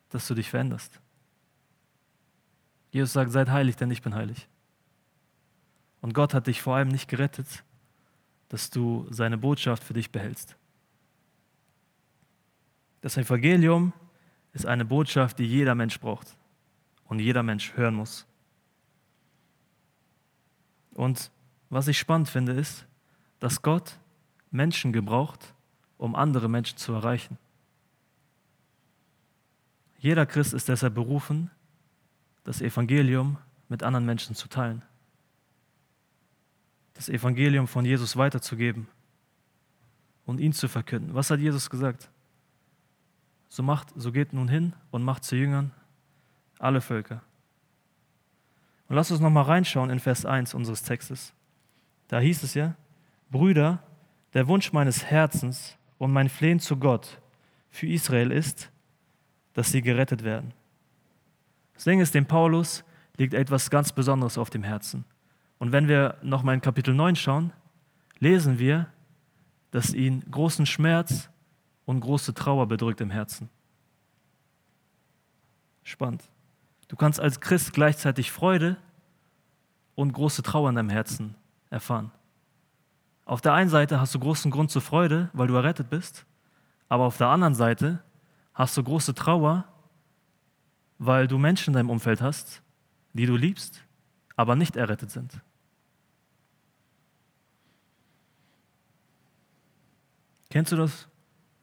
[0.09, 0.99] dass du dich veränderst.
[2.91, 4.47] Jesus sagt, seid heilig, denn ich bin heilig.
[6.01, 7.63] Und Gott hat dich vor allem nicht gerettet,
[8.49, 10.55] dass du seine Botschaft für dich behältst.
[13.01, 13.93] Das Evangelium
[14.53, 16.35] ist eine Botschaft, die jeder Mensch braucht
[17.05, 18.25] und jeder Mensch hören muss.
[20.93, 21.31] Und
[21.69, 22.85] was ich spannend finde, ist,
[23.39, 23.99] dass Gott
[24.49, 25.53] Menschen gebraucht,
[25.97, 27.37] um andere Menschen zu erreichen.
[29.99, 31.51] Jeder Christ ist deshalb berufen,
[32.47, 33.37] das Evangelium
[33.67, 34.81] mit anderen Menschen zu teilen,
[36.93, 38.87] das Evangelium von Jesus weiterzugeben
[40.25, 41.13] und ihn zu verkünden.
[41.13, 42.09] Was hat Jesus gesagt?
[43.49, 45.73] So macht, so geht nun hin und macht zu Jüngern
[46.57, 47.21] alle Völker.
[48.87, 51.33] Und lass uns nochmal reinschauen in Vers 1 unseres Textes.
[52.07, 52.75] Da hieß es ja,
[53.29, 53.83] Brüder,
[54.33, 57.19] der Wunsch meines Herzens und mein Flehen zu Gott
[57.69, 58.71] für Israel ist,
[59.53, 60.53] dass sie gerettet werden.
[61.77, 62.83] Das Ding ist, dem Paulus
[63.17, 65.05] liegt etwas ganz Besonderes auf dem Herzen.
[65.59, 67.53] Und wenn wir nochmal in Kapitel 9 schauen,
[68.17, 68.87] lesen wir,
[69.69, 71.29] dass ihn großen Schmerz
[71.85, 73.49] und große Trauer bedrückt im Herzen.
[75.83, 76.23] Spannend.
[76.87, 78.77] Du kannst als Christ gleichzeitig Freude
[79.93, 81.35] und große Trauer in deinem Herzen
[81.69, 82.09] erfahren.
[83.23, 86.25] Auf der einen Seite hast du großen Grund zur Freude, weil du errettet bist,
[86.89, 88.03] aber auf der anderen Seite
[88.55, 89.65] hast du große Trauer,
[90.97, 92.61] weil du Menschen in deinem Umfeld hast,
[93.13, 93.83] die du liebst,
[94.35, 95.41] aber nicht errettet sind.
[100.49, 101.07] Kennst du das?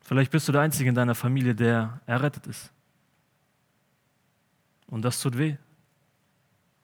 [0.01, 2.71] Vielleicht bist du der Einzige in deiner Familie, der errettet ist.
[4.87, 5.57] Und das tut weh.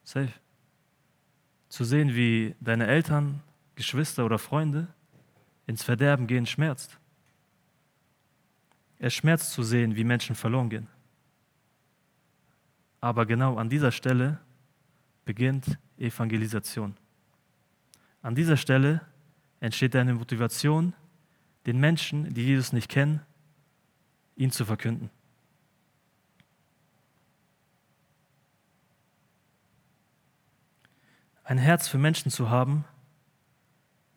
[0.05, 0.33] Safe.
[1.69, 3.43] Zu sehen, wie deine Eltern,
[3.75, 4.89] Geschwister oder Freunde
[5.67, 6.99] ins Verderben gehen, schmerzt.
[8.99, 10.89] Es schmerzt zu sehen, wie Menschen verloren gehen.
[13.01, 14.39] Aber genau an dieser Stelle
[15.25, 16.97] beginnt Evangelisation.
[18.23, 19.01] An dieser Stelle
[19.61, 20.95] entsteht eine Motivation,
[21.67, 23.21] den Menschen, die Jesus nicht kennen,
[24.37, 25.11] ihn zu verkünden.
[31.45, 32.85] Ein Herz für Menschen zu haben,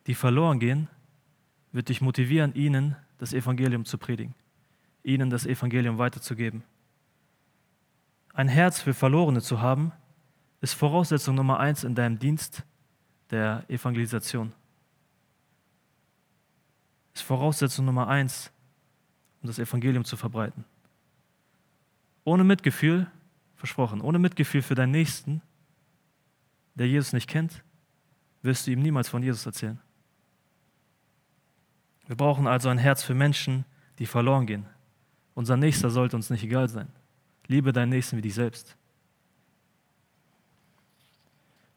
[0.08, 0.88] die verloren gehen,
[1.72, 4.36] wird dich motivieren, ihnen das Evangelium zu predigen,
[5.02, 6.64] ihnen das Evangelium weiterzugeben.
[8.34, 9.92] Ein Herz für Verlorene zu haben,
[10.60, 12.64] ist Voraussetzung Nummer eins in deinem Dienst
[13.30, 14.54] der Evangelisation.
[17.14, 18.52] Ist Voraussetzung Nummer eins,
[19.42, 20.66] um das Evangelium zu verbreiten.
[22.24, 23.08] Ohne Mitgefühl,
[23.56, 25.42] versprochen, ohne Mitgefühl für deinen Nächsten
[26.76, 27.64] der Jesus nicht kennt,
[28.42, 29.80] wirst du ihm niemals von Jesus erzählen.
[32.08, 33.66] Wir brauchen also ein Herz für Menschen,
[34.00, 34.66] die verloren gehen.
[35.36, 36.90] Unser Nächster sollte uns nicht egal sein.
[37.48, 38.76] Liebe deinen Nächsten wie dich selbst.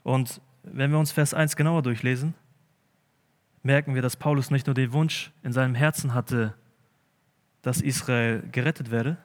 [0.03, 2.35] Und wenn wir uns Vers 1 genauer durchlesen,
[3.63, 6.55] merken wir, dass Paulus nicht nur den Wunsch in seinem Herzen hatte,
[7.63, 9.17] dass Israel gerettet werde,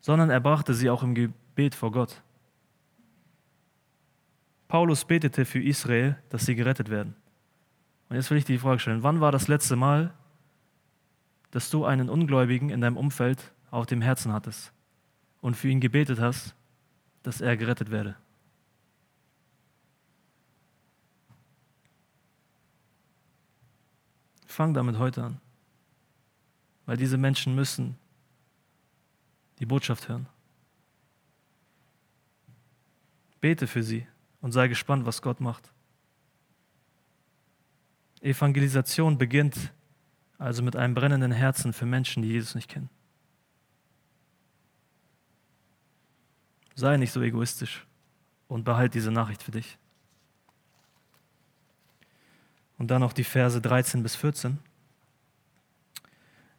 [0.00, 2.22] sondern er brachte sie auch im Gebet vor Gott.
[4.68, 7.14] Paulus betete für Israel, dass sie gerettet werden.
[8.08, 10.12] Und jetzt will ich dir die Frage stellen, wann war das letzte Mal,
[11.50, 14.72] dass du einen Ungläubigen in deinem Umfeld auf dem Herzen hattest
[15.42, 16.54] und für ihn gebetet hast,
[17.22, 18.16] dass er gerettet werde?
[24.46, 25.40] Fang damit heute an,
[26.86, 27.98] weil diese Menschen müssen
[29.58, 30.26] die Botschaft hören.
[33.40, 34.06] Bete für sie
[34.40, 35.72] und sei gespannt, was Gott macht.
[38.20, 39.72] Evangelisation beginnt
[40.38, 42.90] also mit einem brennenden Herzen für Menschen, die Jesus nicht kennen.
[46.74, 47.86] Sei nicht so egoistisch
[48.48, 49.78] und behalte diese Nachricht für dich.
[52.78, 54.58] Und dann noch die Verse 13 bis 14.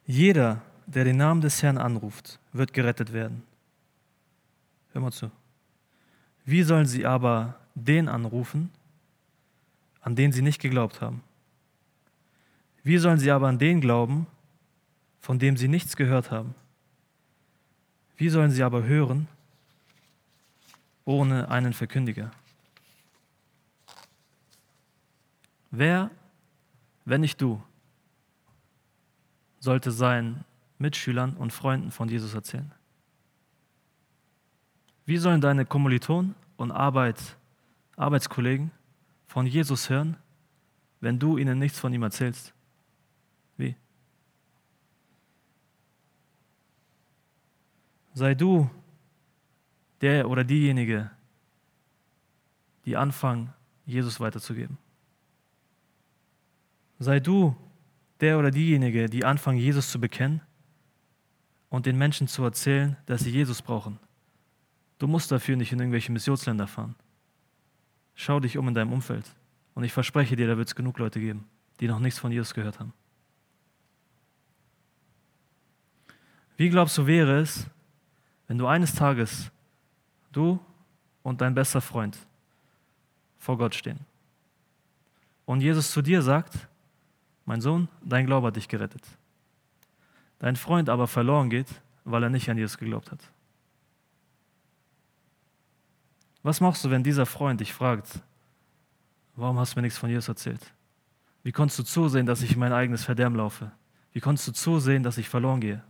[0.06, 3.44] Jeder, der den Namen des Herrn anruft, wird gerettet werden.
[4.92, 5.32] Hör mal zu.
[6.46, 8.70] Wie sollen sie aber den anrufen,
[10.02, 11.24] an den sie nicht geglaubt haben.
[12.84, 14.28] Wie sollen sie aber an den glauben,
[15.22, 16.54] von dem sie nichts gehört haben?
[18.18, 19.28] Wie sollen sie aber hören
[21.06, 22.32] ohne einen Verkündiger?
[25.72, 26.12] Wer,
[27.06, 27.62] wenn nicht du,
[29.60, 30.44] sollte seinen
[30.78, 32.72] Mitschülern und Freunden von Jesus erzählen?
[35.06, 37.38] Wie sollen deine Kommilitonen und Arbeit,
[37.98, 38.72] Arbeitskollegen
[39.26, 40.18] von Jesus hören,
[41.02, 42.54] wenn du ihnen nichts von ihm erzählst?
[43.58, 43.76] Wie?
[48.14, 48.70] Sei du
[50.04, 51.10] der oder diejenige,
[52.84, 53.54] die anfangen,
[53.86, 54.78] Jesus weiterzugeben.
[57.00, 57.56] Sei du
[58.20, 60.42] der oder diejenige, die anfangen, Jesus zu bekennen
[61.70, 63.98] und den Menschen zu erzählen, dass sie Jesus brauchen.
[65.00, 66.96] Du musst dafür nicht in irgendwelche Missionsländer fahren.
[68.14, 69.26] Schau dich um in deinem Umfeld.
[69.74, 71.48] Und ich verspreche dir, da wird es genug Leute geben,
[71.80, 72.94] die noch nichts von Jesus gehört haben.
[76.58, 77.68] Wie glaubst du, wäre es,
[78.48, 79.50] wenn du eines Tages,
[80.36, 80.60] du
[81.22, 82.18] und dein bester Freund,
[83.40, 84.00] vor Gott stehen
[85.46, 86.68] und Jesus zu dir sagt,
[87.46, 89.04] mein Sohn, dein Glaube hat dich gerettet.
[90.40, 91.68] Dein Freund aber verloren geht,
[92.06, 93.20] weil er nicht an Jesus geglaubt hat.
[96.42, 98.20] Was machst du, wenn dieser Freund dich fragt,
[99.36, 100.74] warum hast du mir nichts von Jesus erzählt?
[101.44, 103.72] Wie konntest du zusehen, dass ich in mein eigenes Verderben laufe?
[104.12, 105.84] Wie konntest du zusehen, dass ich verloren gehe?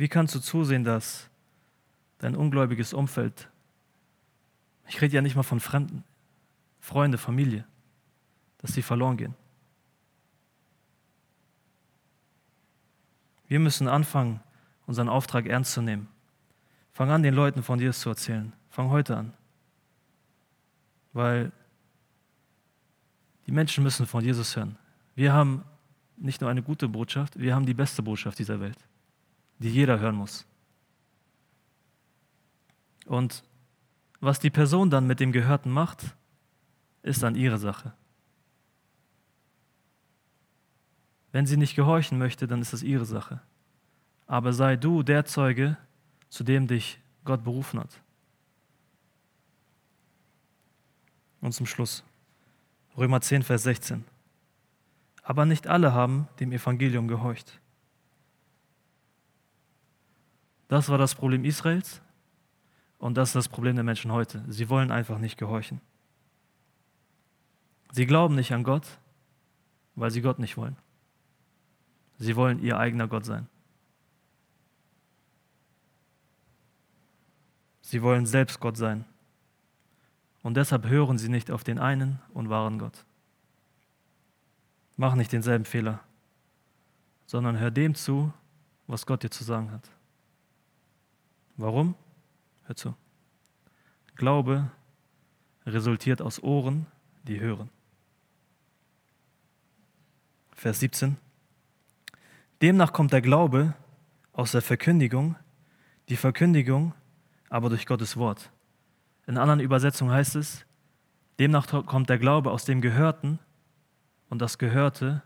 [0.00, 1.28] Wie kannst du zusehen, dass
[2.20, 3.50] dein ungläubiges Umfeld,
[4.88, 6.04] ich rede ja nicht mal von Fremden,
[6.78, 7.66] Freunde, Familie,
[8.56, 9.34] dass sie verloren gehen?
[13.46, 14.40] Wir müssen anfangen,
[14.86, 16.08] unseren Auftrag ernst zu nehmen.
[16.92, 18.54] Fang an, den Leuten von Jesus zu erzählen.
[18.70, 19.34] Fang heute an.
[21.12, 21.52] Weil
[23.46, 24.78] die Menschen müssen von Jesus hören.
[25.14, 25.62] Wir haben
[26.16, 28.78] nicht nur eine gute Botschaft, wir haben die beste Botschaft dieser Welt
[29.60, 30.46] die jeder hören muss.
[33.06, 33.44] Und
[34.20, 36.14] was die Person dann mit dem Gehörten macht,
[37.02, 37.92] ist dann ihre Sache.
[41.32, 43.40] Wenn sie nicht gehorchen möchte, dann ist es ihre Sache.
[44.26, 45.76] Aber sei du der Zeuge,
[46.28, 48.00] zu dem dich Gott berufen hat.
[51.40, 52.04] Und zum Schluss.
[52.96, 54.04] Römer 10, Vers 16.
[55.22, 57.60] Aber nicht alle haben dem Evangelium gehorcht.
[60.70, 62.00] Das war das Problem Israels
[63.00, 64.44] und das ist das Problem der Menschen heute.
[64.46, 65.80] Sie wollen einfach nicht gehorchen.
[67.90, 68.86] Sie glauben nicht an Gott,
[69.96, 70.76] weil sie Gott nicht wollen.
[72.18, 73.48] Sie wollen ihr eigener Gott sein.
[77.80, 79.04] Sie wollen selbst Gott sein.
[80.44, 83.04] Und deshalb hören sie nicht auf den einen und wahren Gott.
[84.96, 85.98] Mach nicht denselben Fehler,
[87.26, 88.32] sondern hör dem zu,
[88.86, 89.90] was Gott dir zu sagen hat.
[91.60, 91.94] Warum?
[92.64, 92.94] Hör zu.
[94.16, 94.70] Glaube
[95.66, 96.86] resultiert aus Ohren,
[97.24, 97.68] die hören.
[100.54, 101.18] Vers 17.
[102.62, 103.74] Demnach kommt der Glaube
[104.32, 105.36] aus der Verkündigung,
[106.08, 106.94] die Verkündigung
[107.50, 108.50] aber durch Gottes Wort.
[109.26, 110.64] In anderen Übersetzungen heißt es,
[111.38, 113.38] demnach kommt der Glaube aus dem Gehörten
[114.30, 115.22] und das Gehörte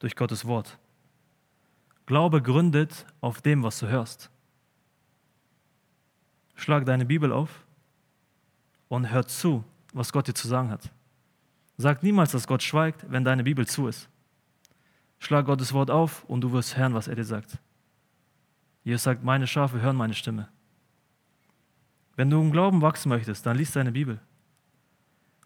[0.00, 0.80] durch Gottes Wort.
[2.06, 4.32] Glaube gründet auf dem, was du hörst.
[6.62, 7.66] Schlag deine Bibel auf
[8.86, 10.92] und hör zu, was Gott dir zu sagen hat.
[11.76, 14.08] Sag niemals, dass Gott schweigt, wenn deine Bibel zu ist.
[15.18, 17.58] Schlag Gottes Wort auf und du wirst hören, was er dir sagt.
[18.84, 20.48] Jesus sagt, meine Schafe hören meine Stimme.
[22.14, 24.20] Wenn du im Glauben wachsen möchtest, dann liest deine Bibel.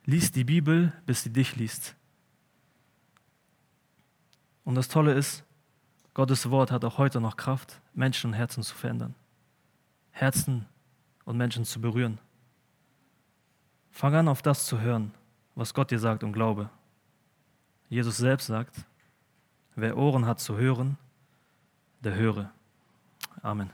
[0.04, 1.96] Lies die Bibel, bis sie dich liest.
[4.64, 5.44] Und das Tolle ist,
[6.12, 9.14] Gottes Wort hat auch heute noch Kraft, Menschen und Herzen zu verändern.
[10.10, 10.66] Herzen
[11.26, 12.18] und Menschen zu berühren.
[13.90, 15.12] Fang an, auf das zu hören,
[15.54, 16.70] was Gott dir sagt und glaube.
[17.90, 18.86] Jesus selbst sagt,
[19.74, 20.96] wer Ohren hat zu hören,
[22.00, 22.50] der höre.
[23.42, 23.70] Amen.